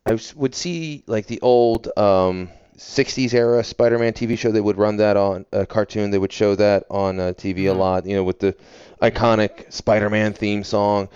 I 0.05 0.17
would 0.35 0.55
see 0.55 1.03
like 1.07 1.27
the 1.27 1.41
old 1.41 1.89
um, 1.97 2.49
60s 2.77 3.33
era 3.33 3.63
Spider-Man 3.65 4.13
TV 4.13 4.37
show. 4.37 4.51
They 4.51 4.61
would 4.61 4.77
run 4.77 4.97
that 4.97 5.17
on 5.17 5.45
a 5.51 5.65
cartoon. 5.65 6.11
They 6.11 6.17
would 6.17 6.31
show 6.33 6.55
that 6.55 6.85
on 6.89 7.19
uh, 7.19 7.33
TV 7.35 7.69
a 7.69 7.73
lot. 7.73 8.05
You 8.05 8.15
know, 8.15 8.23
with 8.23 8.39
the 8.39 8.55
iconic 9.01 9.71
Spider-Man 9.71 10.33
theme 10.33 10.63
song. 10.63 11.09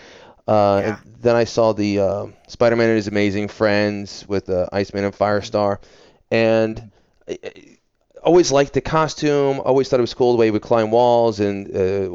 Uh, 0.48 0.82
Yeah. 0.84 0.98
and 1.04 1.16
then 1.22 1.36
I 1.36 1.44
saw 1.44 1.74
the 1.74 2.00
uh, 2.00 2.26
Spider-Man 2.48 2.88
and 2.90 2.96
His 2.96 3.08
Amazing 3.08 3.50
Friends 3.50 4.26
with 4.28 4.50
uh, 4.50 4.68
Iceman 4.72 5.04
and 5.04 5.14
Firestar, 5.14 5.80
and 6.32 6.92
I- 7.28 7.40
I 7.44 8.30
always 8.30 8.52
liked 8.52 8.74
the 8.74 8.82
costume. 8.82 9.62
Always 9.64 9.88
thought 9.90 10.00
it 10.00 10.02
was 10.02 10.14
cool 10.14 10.34
the 10.34 10.38
way 10.38 10.48
he 10.48 10.52
would 10.52 10.62
climb 10.62 10.92
walls, 10.92 11.40
and 11.40 11.74
uh, 11.76 12.10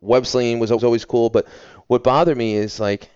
web 0.00 0.26
slinging 0.26 0.58
was 0.58 0.70
always 0.70 1.04
cool. 1.04 1.30
But 1.30 1.46
what 1.86 2.02
bothered 2.04 2.36
me 2.36 2.54
is 2.54 2.78
like, 2.80 3.08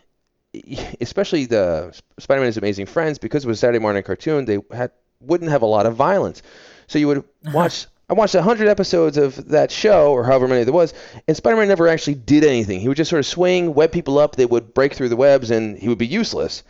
especially 1.00 1.46
the 1.46 1.98
Spider-Man 2.18 2.48
and 2.48 2.56
Amazing 2.56 2.86
Friends, 2.86 3.18
because 3.18 3.44
it 3.44 3.48
was 3.48 3.58
a 3.58 3.60
Saturday 3.60 3.78
morning 3.80 4.02
cartoon, 4.02 4.44
they 4.46 4.58
had 4.72 4.92
wouldn't 5.20 5.50
have 5.50 5.62
a 5.62 5.66
lot 5.66 5.84
of 5.84 5.94
violence. 5.96 6.42
So 6.86 6.98
you 6.98 7.08
would 7.08 7.24
watch. 7.52 7.86
I 8.08 8.12
watched 8.14 8.34
a 8.34 8.42
hundred 8.42 8.66
episodes 8.66 9.16
of 9.18 9.50
that 9.50 9.70
show, 9.70 10.10
or 10.12 10.24
however 10.24 10.48
many 10.48 10.64
there 10.64 10.72
was, 10.72 10.94
and 11.28 11.36
Spider-Man 11.36 11.68
never 11.68 11.86
actually 11.86 12.14
did 12.14 12.42
anything. 12.44 12.80
He 12.80 12.88
would 12.88 12.96
just 12.96 13.08
sort 13.10 13.20
of 13.20 13.26
swing, 13.26 13.72
web 13.74 13.92
people 13.92 14.18
up. 14.18 14.34
They 14.34 14.46
would 14.46 14.74
break 14.74 14.94
through 14.94 15.10
the 15.10 15.16
webs, 15.16 15.50
and 15.52 15.78
he 15.78 15.88
would 15.88 15.98
be 15.98 16.08
useless 16.08 16.64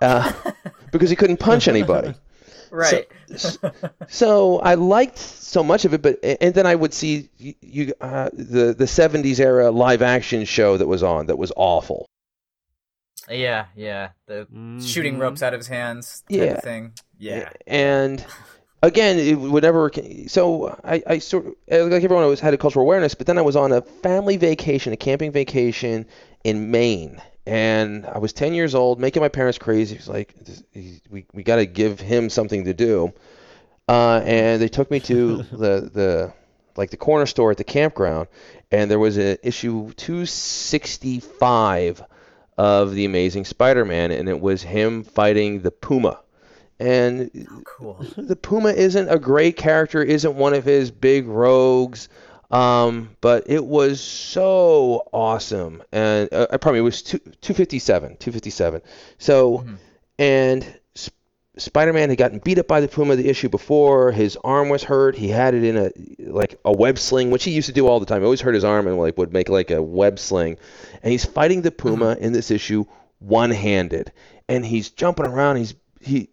uh, 0.00 0.32
because 0.92 1.08
he 1.10 1.14
couldn't 1.16 1.36
punch 1.38 1.68
anybody. 1.68 2.14
Right. 2.72 3.06
So 4.08 4.58
I 4.58 4.74
liked 4.74 5.18
so 5.18 5.62
much 5.62 5.84
of 5.84 5.94
it, 5.94 6.02
but 6.02 6.18
and 6.40 6.54
then 6.54 6.66
I 6.66 6.74
would 6.74 6.92
see 6.94 7.28
you, 7.38 7.54
you 7.60 7.94
uh, 8.00 8.30
the 8.32 8.74
the 8.74 8.84
'70s 8.86 9.38
era 9.40 9.70
live 9.70 10.02
action 10.02 10.44
show 10.44 10.76
that 10.78 10.86
was 10.88 11.02
on 11.02 11.26
that 11.26 11.36
was 11.38 11.52
awful. 11.56 12.06
yeah, 13.30 13.66
yeah. 13.76 14.10
The 14.26 14.46
shooting 14.84 15.16
Mhm. 15.16 15.20
ropes 15.20 15.42
out 15.42 15.54
of 15.54 15.60
his 15.60 15.68
hands 15.68 16.22
type 16.30 16.38
Yeah. 16.38 16.44
of 16.54 16.62
thing. 16.62 16.92
Yeah. 17.18 17.50
And 17.66 18.24
again, 18.82 19.18
it 19.18 19.34
would 19.38 19.62
never. 19.62 19.90
So 20.26 20.76
I, 20.84 21.02
I 21.06 21.18
sort 21.18 21.46
of 21.46 21.54
like 21.92 22.02
everyone 22.02 22.24
always 22.24 22.40
had 22.40 22.52
a 22.54 22.58
cultural 22.58 22.84
awareness, 22.84 23.14
but 23.14 23.26
then 23.26 23.38
I 23.38 23.42
was 23.42 23.56
on 23.56 23.72
a 23.72 23.80
family 23.82 24.36
vacation, 24.38 24.92
a 24.92 24.96
camping 24.96 25.30
vacation 25.30 26.06
in 26.44 26.70
Maine, 26.70 27.20
and 27.46 28.06
I 28.06 28.18
was 28.18 28.32
10 28.32 28.54
years 28.54 28.74
old, 28.74 29.00
making 29.00 29.22
my 29.22 29.28
parents 29.28 29.58
crazy. 29.58 29.96
He's 29.96 30.08
like, 30.08 30.34
we 31.10 31.26
we 31.32 31.42
got 31.42 31.56
to 31.56 31.66
give 31.66 32.00
him 32.00 32.30
something 32.30 32.64
to 32.64 32.74
do. 32.74 33.12
Uh, 33.88 34.22
and 34.24 34.62
they 34.62 34.68
took 34.68 34.90
me 34.90 35.00
to 35.00 35.42
the 35.52 35.90
the 35.92 36.32
like 36.76 36.90
the 36.90 36.96
corner 36.96 37.26
store 37.26 37.50
at 37.50 37.58
the 37.58 37.64
campground, 37.64 38.28
and 38.70 38.90
there 38.90 38.98
was 38.98 39.18
a 39.18 39.44
issue 39.46 39.92
265 39.92 42.02
of 42.58 42.94
the 42.94 43.04
Amazing 43.04 43.44
Spider-Man, 43.44 44.10
and 44.10 44.28
it 44.28 44.40
was 44.40 44.62
him 44.62 45.04
fighting 45.04 45.62
the 45.62 45.70
Puma. 45.70 46.20
And 46.78 47.30
Cool. 47.64 48.04
the 48.16 48.36
Puma 48.36 48.70
isn't 48.70 49.08
a 49.08 49.18
great 49.18 49.56
character, 49.56 50.02
isn't 50.02 50.34
one 50.34 50.54
of 50.54 50.64
his 50.64 50.90
big 50.90 51.26
rogues, 51.26 52.08
um, 52.52 53.16
but 53.22 53.44
it 53.46 53.64
was 53.64 54.00
so 54.00 55.08
awesome. 55.12 55.82
And 55.90 56.28
uh, 56.32 56.46
I 56.50 56.58
probably 56.58 56.80
it 56.80 56.82
was 56.82 57.02
two, 57.02 57.18
257, 57.18 58.18
257. 58.18 58.82
So, 59.18 59.64
and 60.18 60.78
Sp- 60.94 61.16
Spider-Man 61.56 62.10
had 62.10 62.18
gotten 62.18 62.38
beat 62.40 62.58
up 62.58 62.68
by 62.68 62.82
the 62.82 62.88
Puma 62.88 63.16
the 63.16 63.28
issue 63.28 63.48
before. 63.48 64.12
His 64.12 64.36
arm 64.44 64.68
was 64.68 64.84
hurt. 64.84 65.16
He 65.16 65.28
had 65.28 65.54
it 65.54 65.64
in 65.64 65.76
a 65.78 65.90
like 66.30 66.60
a 66.64 66.72
web 66.72 66.98
sling, 66.98 67.30
which 67.30 67.44
he 67.44 67.52
used 67.52 67.68
to 67.68 67.72
do 67.72 67.88
all 67.88 68.00
the 68.00 68.06
time. 68.06 68.20
He 68.20 68.24
always 68.24 68.42
hurt 68.42 68.54
his 68.54 68.64
arm 68.64 68.86
and 68.86 68.98
like 68.98 69.16
would 69.16 69.32
make 69.32 69.48
like 69.48 69.70
a 69.70 69.82
web 69.82 70.18
sling. 70.18 70.58
And 71.02 71.10
he's 71.10 71.24
fighting 71.24 71.62
the 71.62 71.70
Puma 71.70 72.16
in 72.20 72.34
this 72.34 72.50
issue 72.50 72.84
one-handed, 73.18 74.12
and 74.48 74.64
he's 74.64 74.90
jumping 74.90 75.26
around. 75.26 75.56
He's 75.56 75.74
he 76.00 76.28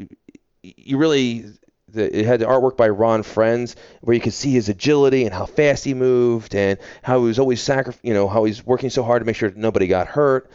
you 0.61 0.97
really 0.97 1.45
the, 1.93 2.19
it 2.19 2.25
had 2.25 2.39
the 2.39 2.45
artwork 2.45 2.77
by 2.77 2.89
Ron 2.89 3.23
Frenz, 3.23 3.75
where 4.01 4.13
you 4.13 4.21
could 4.21 4.33
see 4.33 4.51
his 4.51 4.69
agility 4.69 5.25
and 5.25 5.33
how 5.33 5.45
fast 5.45 5.83
he 5.83 5.93
moved, 5.93 6.55
and 6.55 6.77
how 7.01 7.19
he 7.19 7.25
was 7.25 7.39
always 7.39 7.61
sacri- 7.61 7.93
you 8.03 8.13
know, 8.13 8.27
how 8.27 8.43
he's 8.43 8.65
working 8.65 8.89
so 8.89 9.03
hard 9.03 9.21
to 9.21 9.25
make 9.25 9.35
sure 9.35 9.51
nobody 9.55 9.87
got 9.87 10.07
hurt, 10.07 10.49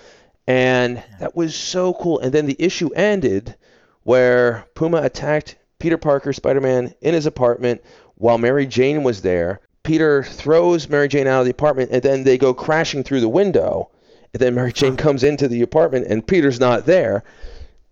and 0.46 1.02
that 1.20 1.34
was 1.36 1.54
so 1.54 1.94
cool. 1.94 2.18
And 2.20 2.32
then 2.32 2.46
the 2.46 2.56
issue 2.58 2.90
ended 2.94 3.56
where 4.02 4.66
Puma 4.74 5.02
attacked 5.02 5.56
Peter 5.78 5.98
Parker, 5.98 6.32
Spider-Man, 6.32 6.94
in 7.00 7.14
his 7.14 7.26
apartment 7.26 7.82
while 8.16 8.38
Mary 8.38 8.66
Jane 8.66 9.02
was 9.02 9.22
there. 9.22 9.60
Peter 9.82 10.22
throws 10.22 10.88
Mary 10.88 11.08
Jane 11.08 11.26
out 11.26 11.40
of 11.40 11.44
the 11.44 11.50
apartment, 11.50 11.90
and 11.92 12.02
then 12.02 12.24
they 12.24 12.38
go 12.38 12.54
crashing 12.54 13.02
through 13.02 13.20
the 13.20 13.28
window. 13.28 13.90
And 14.32 14.40
then 14.40 14.54
Mary 14.54 14.72
Jane 14.72 14.96
comes 14.96 15.22
into 15.22 15.46
the 15.46 15.62
apartment, 15.62 16.06
and 16.08 16.26
Peter's 16.26 16.58
not 16.58 16.86
there. 16.86 17.22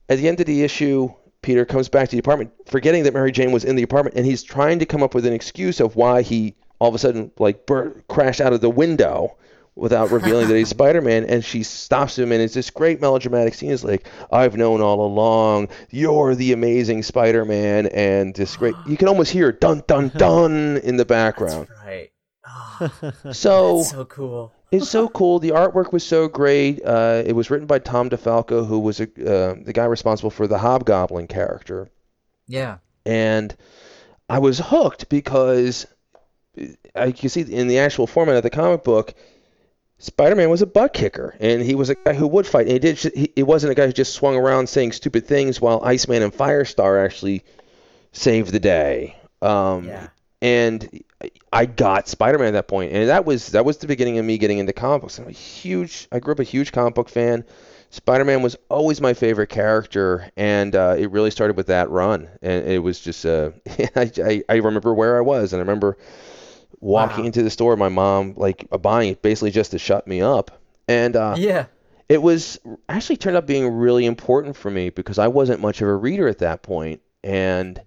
At 0.08 0.18
the 0.18 0.26
end 0.26 0.40
of 0.40 0.46
the 0.46 0.62
issue, 0.62 1.12
Peter 1.42 1.64
comes 1.64 1.88
back 1.88 2.08
to 2.08 2.16
the 2.16 2.20
apartment, 2.20 2.52
forgetting 2.66 3.02
that 3.04 3.12
Mary 3.14 3.32
Jane 3.32 3.52
was 3.52 3.64
in 3.64 3.76
the 3.76 3.82
apartment, 3.82 4.16
and 4.16 4.24
he's 4.24 4.42
trying 4.42 4.78
to 4.78 4.86
come 4.86 5.02
up 5.02 5.14
with 5.14 5.26
an 5.26 5.32
excuse 5.32 5.80
of 5.80 5.96
why 5.96 6.22
he 6.22 6.54
all 6.78 6.88
of 6.88 6.94
a 6.94 6.98
sudden 6.98 7.30
like 7.38 7.66
bur- 7.66 8.02
crashed 8.08 8.40
out 8.40 8.52
of 8.52 8.60
the 8.60 8.70
window 8.70 9.36
without 9.74 10.10
revealing 10.10 10.48
that 10.48 10.56
he's 10.56 10.68
Spider-Man. 10.78 11.24
And 11.24 11.44
she 11.44 11.62
stops 11.62 12.18
him, 12.18 12.30
and 12.32 12.42
it's 12.42 12.54
this 12.54 12.70
great 12.70 13.00
melodramatic 13.00 13.54
scene. 13.54 13.70
It's 13.70 13.84
like, 13.84 14.06
"I've 14.30 14.56
known 14.56 14.80
all 14.80 15.04
along, 15.04 15.68
you're 15.90 16.34
the 16.34 16.52
amazing 16.52 17.02
Spider-Man," 17.02 17.86
and 17.86 18.34
this 18.34 18.56
great. 18.56 18.74
You 18.86 18.96
can 18.96 19.08
almost 19.08 19.30
hear 19.32 19.50
"dun 19.52 19.82
dun 19.86 20.08
dun" 20.16 20.78
in 20.78 20.96
the 20.96 21.04
background. 21.04 21.68
Ah, 21.70 21.74
that's 21.74 21.86
right. 21.86 22.10
Oh, 23.24 23.32
So 23.32 23.82
so 23.82 24.04
cool. 24.04 24.52
It's 24.72 24.88
so 24.88 25.08
cool. 25.18 25.38
The 25.38 25.50
artwork 25.50 25.92
was 25.92 26.04
so 26.04 26.26
great. 26.28 26.84
Uh, 26.84 27.22
it 27.24 27.34
was 27.34 27.50
written 27.50 27.66
by 27.66 27.78
Tom 27.78 28.10
DeFalco, 28.10 28.66
who 28.66 28.80
was 28.80 29.00
a, 29.00 29.04
uh, 29.04 29.54
the 29.62 29.72
guy 29.72 29.84
responsible 29.84 30.30
for 30.30 30.46
the 30.46 30.58
Hobgoblin 30.58 31.28
character. 31.28 31.88
Yeah. 32.48 32.78
and 33.06 33.54
I 34.28 34.38
was 34.40 34.58
hooked 34.58 35.08
because 35.08 35.86
I 36.94 37.12
can 37.12 37.28
see 37.28 37.42
in 37.42 37.68
the 37.68 37.78
actual 37.78 38.06
format 38.06 38.36
of 38.36 38.42
the 38.42 38.50
comic 38.50 38.82
book, 38.82 39.14
Spider-Man 39.98 40.50
was 40.50 40.62
a 40.62 40.66
butt 40.66 40.92
kicker, 40.92 41.36
and 41.38 41.62
he 41.62 41.74
was 41.74 41.90
a 41.90 41.94
guy 41.94 42.14
who 42.14 42.26
would 42.26 42.46
fight. 42.46 42.66
And 42.66 42.72
he 42.72 42.78
did. 42.78 42.98
He, 42.98 43.32
he 43.36 43.42
wasn't 43.42 43.72
a 43.72 43.74
guy 43.74 43.86
who 43.86 43.92
just 43.92 44.14
swung 44.14 44.36
around 44.36 44.68
saying 44.68 44.92
stupid 44.92 45.26
things, 45.26 45.60
while 45.60 45.80
Iceman 45.84 46.22
and 46.22 46.32
Firestar 46.32 47.04
actually 47.04 47.44
saved 48.12 48.52
the 48.52 48.60
day. 48.60 49.16
Um, 49.40 49.86
Yeah. 49.86 50.08
And 50.40 51.04
I 51.52 51.66
got 51.66 52.08
Spider-Man 52.08 52.48
at 52.48 52.52
that 52.52 52.68
point, 52.68 52.92
and 52.92 53.08
that 53.08 53.26
was 53.26 53.48
that 53.48 53.64
was 53.64 53.76
the 53.78 53.86
beginning 53.86 54.18
of 54.18 54.24
me 54.24 54.38
getting 54.38 54.58
into 54.58 54.72
comic 54.72 55.02
books. 55.02 55.18
I'm 55.18 55.28
a 55.28 55.32
huge. 55.32 56.08
I 56.10 56.18
grew 56.18 56.32
up 56.32 56.40
a 56.40 56.44
huge 56.44 56.72
comic 56.72 56.94
book 56.94 57.08
fan. 57.08 57.44
Spider-Man 57.90 58.40
was 58.40 58.56
always 58.70 59.02
my 59.02 59.12
favorite 59.12 59.48
character, 59.48 60.30
and 60.36 60.74
uh, 60.74 60.94
it 60.98 61.10
really 61.10 61.30
started 61.30 61.58
with 61.58 61.66
that 61.66 61.90
run. 61.90 62.26
And 62.40 62.66
it 62.66 62.78
was 62.78 62.98
just, 63.00 63.26
uh, 63.26 63.50
I, 63.96 64.10
I, 64.16 64.42
I 64.48 64.54
remember 64.56 64.94
where 64.94 65.18
I 65.18 65.20
was, 65.20 65.52
and 65.52 65.60
I 65.60 65.62
remember 65.62 65.98
walking 66.80 67.24
Wow. 67.24 67.26
into 67.26 67.42
the 67.42 67.50
store, 67.50 67.76
my 67.76 67.88
mom 67.90 68.34
like 68.36 68.66
buying 68.80 69.10
it 69.10 69.22
basically 69.22 69.50
just 69.50 69.72
to 69.72 69.78
shut 69.78 70.06
me 70.06 70.22
up. 70.22 70.50
And 70.88 71.16
uh, 71.16 71.38
Yeah. 71.38 71.66
it 72.08 72.22
was 72.22 72.58
actually 72.88 73.18
turned 73.18 73.36
out 73.36 73.46
being 73.46 73.68
really 73.68 74.06
important 74.06 74.56
for 74.56 74.70
me 74.70 74.90
because 74.90 75.18
I 75.18 75.28
wasn't 75.28 75.60
much 75.60 75.82
of 75.82 75.88
a 75.88 75.94
reader 75.94 76.28
at 76.28 76.38
that 76.38 76.62
point, 76.62 77.02
and 77.22 77.80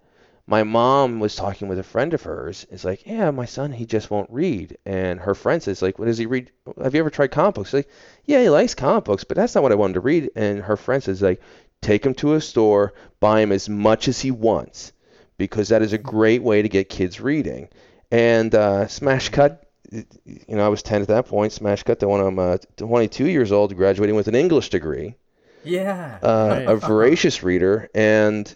my 0.48 0.64
mom 0.64 1.20
was 1.20 1.36
talking 1.36 1.68
with 1.68 1.80
a 1.80 1.84
friend 1.84 2.14
of 2.14 2.22
hers. 2.24 2.68
It's 2.70 2.84
like, 2.84 3.06
yeah, 3.08 3.32
my 3.32 3.46
son, 3.46 3.72
he 3.72 3.86
just 3.86 4.12
won't 4.12 4.30
read. 4.30 4.78
And 4.86 5.20
her 5.20 5.34
friend 5.34 5.62
says, 5.62 5.82
like, 5.82 5.98
what 5.98 6.06
does 6.06 6.18
he 6.20 6.26
read? 6.28 6.52
Have 6.84 6.94
you 6.94 7.00
ever 7.00 7.10
tried 7.10 7.32
comic 7.32 7.56
books? 7.56 7.74
Like, 7.74 7.90
yeah, 8.26 8.42
he 8.42 8.50
likes 8.50 8.76
comic 8.76 9.06
books, 9.06 9.24
but 9.24 9.38
that's 9.38 9.56
not 9.56 9.64
what 9.64 9.72
I 9.72 9.76
wanted 9.76 9.94
to 9.96 10.02
read. 10.02 10.30
And 10.36 10.60
her 10.60 10.78
friend 10.78 11.02
says, 11.02 11.22
like, 11.22 11.42
take 11.82 12.06
him 12.06 12.14
to 12.16 12.36
a 12.36 12.42
store, 12.42 12.94
buy 13.20 13.42
him 13.42 13.52
as 13.52 13.68
much 13.70 14.08
as 14.08 14.20
he 14.22 14.30
wants, 14.32 14.94
because 15.38 15.70
that 15.70 15.82
is 15.82 15.94
a 15.94 15.98
great 15.98 16.44
way 16.44 16.62
to 16.62 16.70
get 16.70 16.90
kids 16.90 17.20
reading. 17.20 17.70
And 18.12 18.54
uh, 18.54 18.88
Smash 18.88 19.30
Cut, 19.30 19.64
you 19.92 20.06
know, 20.50 20.66
I 20.66 20.70
was 20.70 20.84
10 20.84 21.02
at 21.02 21.08
that 21.08 21.28
point. 21.28 21.54
Smash 21.54 21.84
Cut 21.84 22.00
to 22.02 22.08
when 22.08 22.22
I'm 22.22 22.38
uh, 22.38 22.58
22 22.78 23.26
years 23.28 23.52
old, 23.52 23.76
graduating 23.76 24.16
with 24.16 24.28
an 24.28 24.36
English 24.36 24.70
degree 24.70 25.16
Yeah. 25.64 26.20
uh, 26.22 26.48
Right. 26.56 26.68
a 26.70 26.76
voracious 26.76 27.42
reader, 27.44 27.90
and 27.96 28.54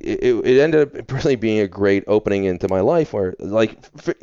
it, 0.00 0.34
it 0.44 0.60
ended 0.60 0.96
up 1.00 1.10
really 1.12 1.36
being 1.36 1.60
a 1.60 1.68
great 1.68 2.04
opening 2.06 2.44
into 2.44 2.68
my 2.68 2.80
life. 2.80 3.12
Where 3.12 3.34
like 3.38 3.78
f- 3.98 4.14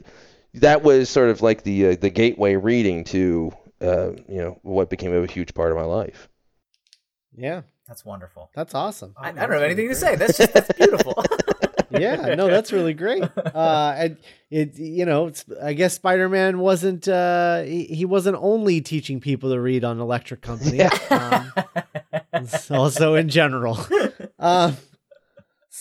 that 0.55 0.83
was 0.83 1.09
sort 1.09 1.29
of 1.29 1.41
like 1.41 1.63
the 1.63 1.87
uh, 1.87 1.95
the 1.99 2.09
gateway 2.09 2.55
reading 2.55 3.03
to 3.05 3.51
uh, 3.81 4.11
you 4.27 4.37
know 4.37 4.59
what 4.63 4.89
became 4.89 5.13
a 5.13 5.25
huge 5.25 5.53
part 5.53 5.71
of 5.71 5.77
my 5.77 5.85
life. 5.85 6.27
Yeah, 7.35 7.61
That's 7.87 8.03
wonderful. 8.03 8.49
that's 8.53 8.75
awesome. 8.75 9.13
I, 9.17 9.29
I 9.29 9.31
don't 9.31 9.51
have 9.51 9.61
anything 9.61 9.87
to 9.89 9.95
say. 9.95 10.15
That's 10.17 10.37
just 10.37 10.53
that's 10.53 10.71
beautiful. 10.73 11.15
yeah, 11.89 12.35
no, 12.35 12.47
that's 12.47 12.73
really 12.73 12.93
great. 12.93 13.23
Uh, 13.23 13.93
and 13.97 14.17
it, 14.49 14.77
you 14.77 15.05
know, 15.05 15.27
it's, 15.27 15.45
I 15.61 15.71
guess 15.73 15.93
Spider-Man 15.93 16.59
wasn't, 16.59 17.07
uh, 17.07 17.61
he, 17.63 17.85
he 17.85 18.05
wasn't 18.05 18.37
only 18.39 18.81
teaching 18.81 19.21
people 19.21 19.49
to 19.51 19.59
read 19.61 19.85
on 19.85 19.99
Electric 19.99 20.41
Company. 20.41 20.81
Um, 21.09 21.53
also 22.69 23.15
in 23.15 23.29
general. 23.29 23.79
Uh, 24.39 24.73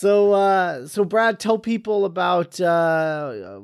so, 0.01 0.31
uh, 0.33 0.87
so 0.87 1.05
Brad, 1.05 1.39
tell 1.39 1.59
people 1.59 2.05
about, 2.05 2.59
uh, 2.59 3.59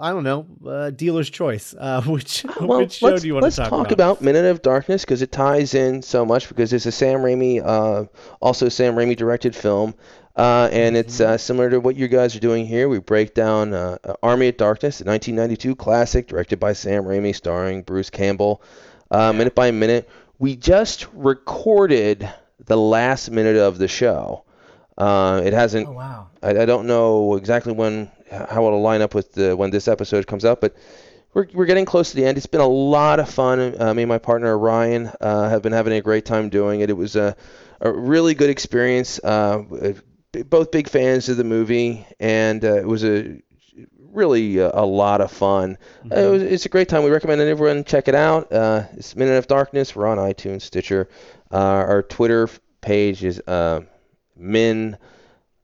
I 0.00 0.10
don't 0.10 0.22
know, 0.22 0.46
uh, 0.64 0.90
Dealer's 0.90 1.28
Choice. 1.28 1.74
Uh, 1.76 2.00
which 2.06 2.44
Well, 2.60 2.78
which 2.78 2.92
show 2.92 3.18
do 3.18 3.26
you 3.26 3.34
want 3.34 3.46
to 3.52 3.56
talk, 3.56 3.70
talk 3.70 3.90
about 3.90 4.22
Minute 4.22 4.44
of 4.44 4.62
Darkness 4.62 5.04
because 5.04 5.20
it 5.20 5.32
ties 5.32 5.74
in 5.74 6.02
so 6.02 6.24
much 6.24 6.48
because 6.48 6.72
it's 6.72 6.86
a 6.86 6.92
Sam 6.92 7.18
Raimi, 7.18 7.60
uh, 7.64 8.04
also 8.40 8.68
Sam 8.68 8.94
Raimi 8.94 9.16
directed 9.16 9.56
film. 9.56 9.94
Uh, 10.36 10.68
and 10.72 10.96
it's 10.96 11.18
Mm-hmm. 11.18 11.32
uh, 11.32 11.36
similar 11.38 11.70
to 11.70 11.80
what 11.80 11.96
you 11.96 12.06
guys 12.06 12.36
are 12.36 12.40
doing 12.40 12.64
here. 12.66 12.88
We 12.88 13.00
break 13.00 13.34
down 13.34 13.74
uh, 13.74 13.98
uh, 14.04 14.14
Army 14.22 14.46
of 14.46 14.56
Darkness, 14.56 15.00
a 15.00 15.04
1992 15.04 15.74
classic 15.74 16.28
directed 16.28 16.60
by 16.60 16.72
Sam 16.72 17.02
Raimi, 17.02 17.34
starring 17.34 17.82
Bruce 17.82 18.10
Campbell, 18.10 18.62
uh, 19.10 19.32
minute 19.32 19.56
by 19.56 19.72
minute. 19.72 20.08
We 20.38 20.54
just 20.54 21.08
recorded 21.12 22.30
the 22.64 22.76
last 22.78 23.28
minute 23.32 23.56
of 23.56 23.78
the 23.78 23.88
show. 23.88 24.44
Uh, 25.00 25.40
it 25.44 25.52
hasn't 25.52 25.88
oh 25.88 25.92
wow. 25.92 26.28
I, 26.42 26.50
I 26.50 26.64
don't 26.66 26.86
know 26.86 27.36
exactly 27.36 27.72
when 27.72 28.10
how 28.30 28.66
it'll 28.66 28.80
line 28.80 29.02
up 29.02 29.14
with 29.14 29.32
the, 29.32 29.56
when 29.56 29.70
this 29.70 29.88
episode 29.88 30.26
comes 30.26 30.44
out, 30.44 30.60
but 30.60 30.76
we're, 31.32 31.46
we're 31.52 31.66
getting 31.66 31.84
close 31.84 32.10
to 32.10 32.16
the 32.16 32.24
end. 32.24 32.36
It's 32.36 32.46
been 32.46 32.60
a 32.60 32.66
lot 32.66 33.20
of 33.20 33.28
fun. 33.28 33.80
Uh, 33.80 33.94
me 33.94 34.02
and 34.02 34.08
my 34.08 34.18
partner 34.18 34.56
Ryan 34.56 35.10
uh, 35.20 35.48
have 35.48 35.62
been 35.62 35.72
having 35.72 35.92
a 35.94 36.00
great 36.00 36.24
time 36.24 36.48
doing 36.48 36.80
it. 36.80 36.90
It 36.90 36.96
was 36.96 37.16
a, 37.16 37.36
a 37.80 37.90
really 37.90 38.34
good 38.34 38.50
experience. 38.50 39.18
Uh, 39.22 39.94
both 40.46 40.70
big 40.70 40.88
fans 40.88 41.28
of 41.28 41.36
the 41.36 41.44
movie, 41.44 42.06
and 42.20 42.64
uh, 42.64 42.76
it 42.76 42.86
was 42.86 43.04
a 43.04 43.40
really 44.12 44.58
a, 44.58 44.70
a 44.74 44.86
lot 44.86 45.20
of 45.20 45.30
fun. 45.30 45.78
Uh, 46.10 46.20
it 46.20 46.30
was, 46.30 46.42
it's 46.42 46.66
a 46.66 46.68
great 46.68 46.88
time. 46.88 47.04
We 47.04 47.10
recommend 47.10 47.40
that 47.40 47.48
everyone 47.48 47.84
check 47.84 48.08
it 48.08 48.14
out. 48.14 48.52
Uh, 48.52 48.84
it's 48.92 49.16
Minute 49.16 49.38
of 49.38 49.46
Darkness. 49.46 49.96
We're 49.96 50.06
on 50.06 50.18
iTunes, 50.18 50.62
Stitcher. 50.62 51.08
Uh, 51.50 51.56
our 51.56 52.02
Twitter 52.02 52.48
page 52.80 53.24
is 53.24 53.40
Min 54.40 54.98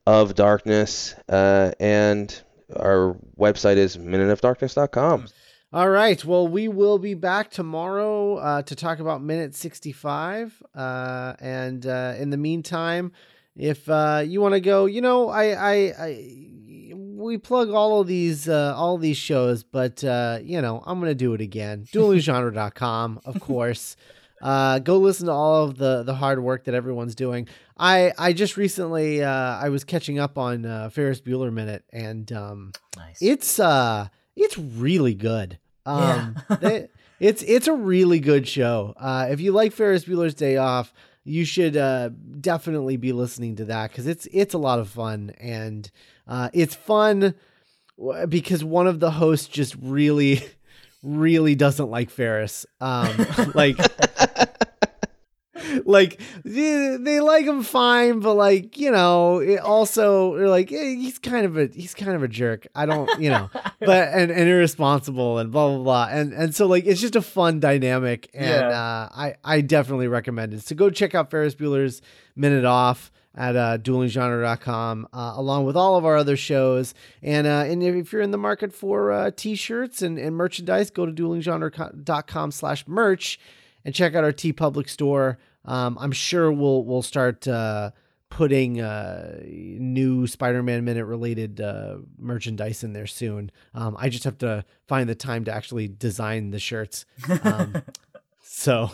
of 0.06 0.34
Darkness, 0.34 1.14
uh, 1.28 1.72
and 1.80 2.42
our 2.74 3.16
website 3.38 3.76
is 3.76 3.96
minuteofdarkness.com. 3.96 5.26
All 5.72 5.88
right. 5.90 6.24
Well, 6.24 6.46
we 6.46 6.68
will 6.68 6.98
be 6.98 7.14
back 7.14 7.50
tomorrow 7.50 8.36
uh, 8.36 8.62
to 8.62 8.76
talk 8.76 9.00
about 9.00 9.20
minute 9.20 9.54
65. 9.54 10.62
Uh, 10.74 11.34
and 11.40 11.84
uh, 11.86 12.14
in 12.18 12.30
the 12.30 12.36
meantime, 12.36 13.12
if 13.56 13.88
uh, 13.88 14.22
you 14.24 14.40
want 14.40 14.54
to 14.54 14.60
go, 14.60 14.86
you 14.86 15.00
know, 15.00 15.28
I, 15.28 15.44
I, 15.44 15.74
I, 15.98 16.92
we 16.94 17.36
plug 17.36 17.70
all 17.70 18.00
of 18.00 18.06
these, 18.06 18.48
uh, 18.48 18.74
all 18.76 18.96
these 18.96 19.16
shows, 19.16 19.64
but 19.64 20.04
uh, 20.04 20.38
you 20.42 20.62
know, 20.62 20.82
I'm 20.86 21.00
gonna 21.00 21.14
do 21.14 21.34
it 21.34 21.40
again. 21.40 21.84
Duelinggenre.com, 21.92 23.20
of 23.24 23.40
course. 23.40 23.96
Uh, 24.46 24.78
go 24.78 24.98
listen 24.98 25.26
to 25.26 25.32
all 25.32 25.64
of 25.64 25.76
the 25.76 26.02
the 26.04 26.14
hard 26.14 26.38
work 26.42 26.64
that 26.64 26.74
everyone's 26.74 27.14
doing. 27.16 27.48
I 27.76 28.12
I 28.16 28.32
just 28.32 28.56
recently 28.56 29.22
uh, 29.22 29.30
I 29.64 29.68
was 29.70 29.82
catching 29.84 30.18
up 30.18 30.38
on 30.38 30.64
uh, 30.64 30.88
Ferris 30.90 31.20
Bueller 31.20 31.52
Minute, 31.52 31.84
and 31.92 32.30
um, 32.32 32.72
Nice. 32.96 33.18
it's 33.20 33.58
uh 33.58 34.06
it's 34.36 34.56
really 34.56 35.14
good. 35.14 35.58
Um 35.84 36.36
Yeah. 36.50 36.56
they- 36.60 36.88
it's 37.28 37.42
it's 37.42 37.66
a 37.66 37.72
really 37.74 38.20
good 38.20 38.46
show. 38.46 38.94
Uh 38.96 39.26
if 39.30 39.40
you 39.40 39.50
like 39.52 39.72
Ferris 39.72 40.04
Bueller's 40.04 40.34
Day 40.34 40.56
Off, 40.58 40.92
you 41.24 41.44
should 41.44 41.76
uh 41.76 42.10
definitely 42.40 42.96
be 42.98 43.12
listening 43.12 43.56
to 43.56 43.64
that 43.66 43.92
cuz 43.92 44.06
it's 44.06 44.28
it's 44.32 44.54
a 44.54 44.58
lot 44.58 44.78
of 44.78 44.88
fun 44.88 45.32
and 45.40 45.90
uh 46.28 46.50
it's 46.52 46.74
fun 46.74 47.34
because 48.28 48.62
one 48.62 48.86
of 48.86 49.00
the 49.00 49.10
hosts 49.12 49.48
just 49.48 49.74
really 49.80 50.42
really 51.02 51.54
doesn't 51.54 51.90
like 51.90 52.10
Ferris. 52.10 52.66
Um 52.80 53.14
like 53.54 53.76
like 55.84 56.20
they, 56.44 57.20
like 57.20 57.44
him 57.46 57.62
fine, 57.62 58.20
but 58.20 58.34
like 58.34 58.78
you 58.78 58.90
know, 58.90 59.38
it 59.38 59.58
also 59.60 60.36
they're 60.36 60.48
like 60.48 60.68
he's 60.68 61.18
kind 61.18 61.46
of 61.46 61.56
a 61.56 61.66
he's 61.66 61.94
kind 61.94 62.12
of 62.12 62.22
a 62.22 62.28
jerk. 62.28 62.66
I 62.74 62.86
don't 62.86 63.20
you 63.20 63.30
know, 63.30 63.50
but 63.80 64.08
and, 64.12 64.30
and 64.30 64.48
irresponsible 64.48 65.38
and 65.38 65.50
blah 65.50 65.68
blah 65.74 65.82
blah, 65.82 66.08
and 66.10 66.32
and 66.32 66.54
so 66.54 66.66
like 66.66 66.84
it's 66.86 67.00
just 67.00 67.16
a 67.16 67.22
fun 67.22 67.60
dynamic, 67.60 68.28
and 68.34 68.46
Yeah. 68.46 68.68
uh, 68.68 69.08
I 69.14 69.34
I 69.44 69.60
definitely 69.60 70.08
recommend 70.08 70.54
it. 70.54 70.62
So 70.66 70.74
go 70.76 70.90
check 70.90 71.14
out 71.14 71.30
Ferris 71.30 71.54
Bueller's 71.54 72.02
Minute 72.36 72.64
Off. 72.64 73.10
At 73.36 73.54
uh, 73.54 73.76
duelinggenre.com, 73.76 75.08
uh, 75.12 75.34
along 75.36 75.66
with 75.66 75.76
all 75.76 75.96
of 75.96 76.06
our 76.06 76.16
other 76.16 76.38
shows. 76.38 76.94
And 77.22 77.46
uh, 77.46 77.64
and 77.66 77.82
if 77.82 78.10
you're 78.10 78.22
in 78.22 78.30
the 78.30 78.38
market 78.38 78.72
for 78.72 79.12
uh, 79.12 79.30
t-shirts 79.36 80.00
and, 80.00 80.18
and 80.18 80.34
merchandise, 80.34 80.90
go 80.90 81.04
to 81.04 81.12
duelinggenre.com 81.12 82.50
slash 82.50 82.88
merch 82.88 83.38
and 83.84 83.94
check 83.94 84.14
out 84.14 84.24
our 84.24 84.32
TeePublic 84.32 84.88
store. 84.88 85.38
Um, 85.66 85.98
I'm 86.00 86.12
sure 86.12 86.50
we'll 86.50 86.84
we'll 86.84 87.02
start 87.02 87.46
uh, 87.46 87.90
putting 88.30 88.80
uh, 88.80 89.40
new 89.44 90.26
Spider-Man 90.26 90.84
minute 90.84 91.04
related 91.04 91.60
uh, 91.60 91.96
merchandise 92.18 92.82
in 92.84 92.92
there 92.92 93.06
soon. 93.06 93.50
Um, 93.74 93.96
I 93.98 94.08
just 94.08 94.24
have 94.24 94.38
to 94.38 94.64
find 94.88 95.08
the 95.08 95.14
time 95.14 95.44
to 95.44 95.54
actually 95.54 95.88
design 95.88 96.50
the 96.50 96.58
shirts. 96.58 97.06
Um, 97.42 97.82
so 98.42 98.90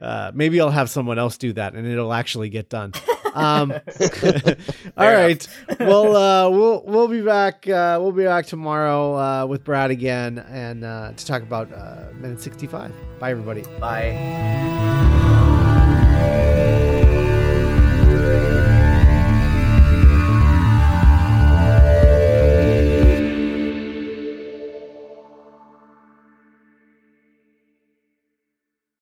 uh, 0.00 0.32
maybe 0.34 0.60
I'll 0.60 0.70
have 0.70 0.90
someone 0.90 1.18
else 1.18 1.38
do 1.38 1.52
that, 1.54 1.74
and 1.74 1.86
it'll 1.86 2.12
actually 2.12 2.48
get 2.48 2.68
done. 2.68 2.92
Um, 3.34 3.72
all 4.96 5.12
right. 5.12 5.46
Well, 5.80 6.16
uh, 6.16 6.48
we'll 6.50 6.82
we'll 6.86 7.08
be 7.08 7.20
back. 7.20 7.68
Uh, 7.68 7.98
we'll 8.00 8.12
be 8.12 8.24
back 8.24 8.46
tomorrow 8.46 9.16
uh, 9.16 9.44
with 9.46 9.64
Brad 9.64 9.90
again, 9.90 10.38
and 10.38 10.84
uh, 10.84 11.12
to 11.16 11.26
talk 11.26 11.42
about 11.42 11.72
uh, 11.72 12.06
minute 12.14 12.40
sixty-five. 12.40 12.92
Bye, 13.18 13.32
everybody. 13.32 13.62
Bye. 13.80 14.12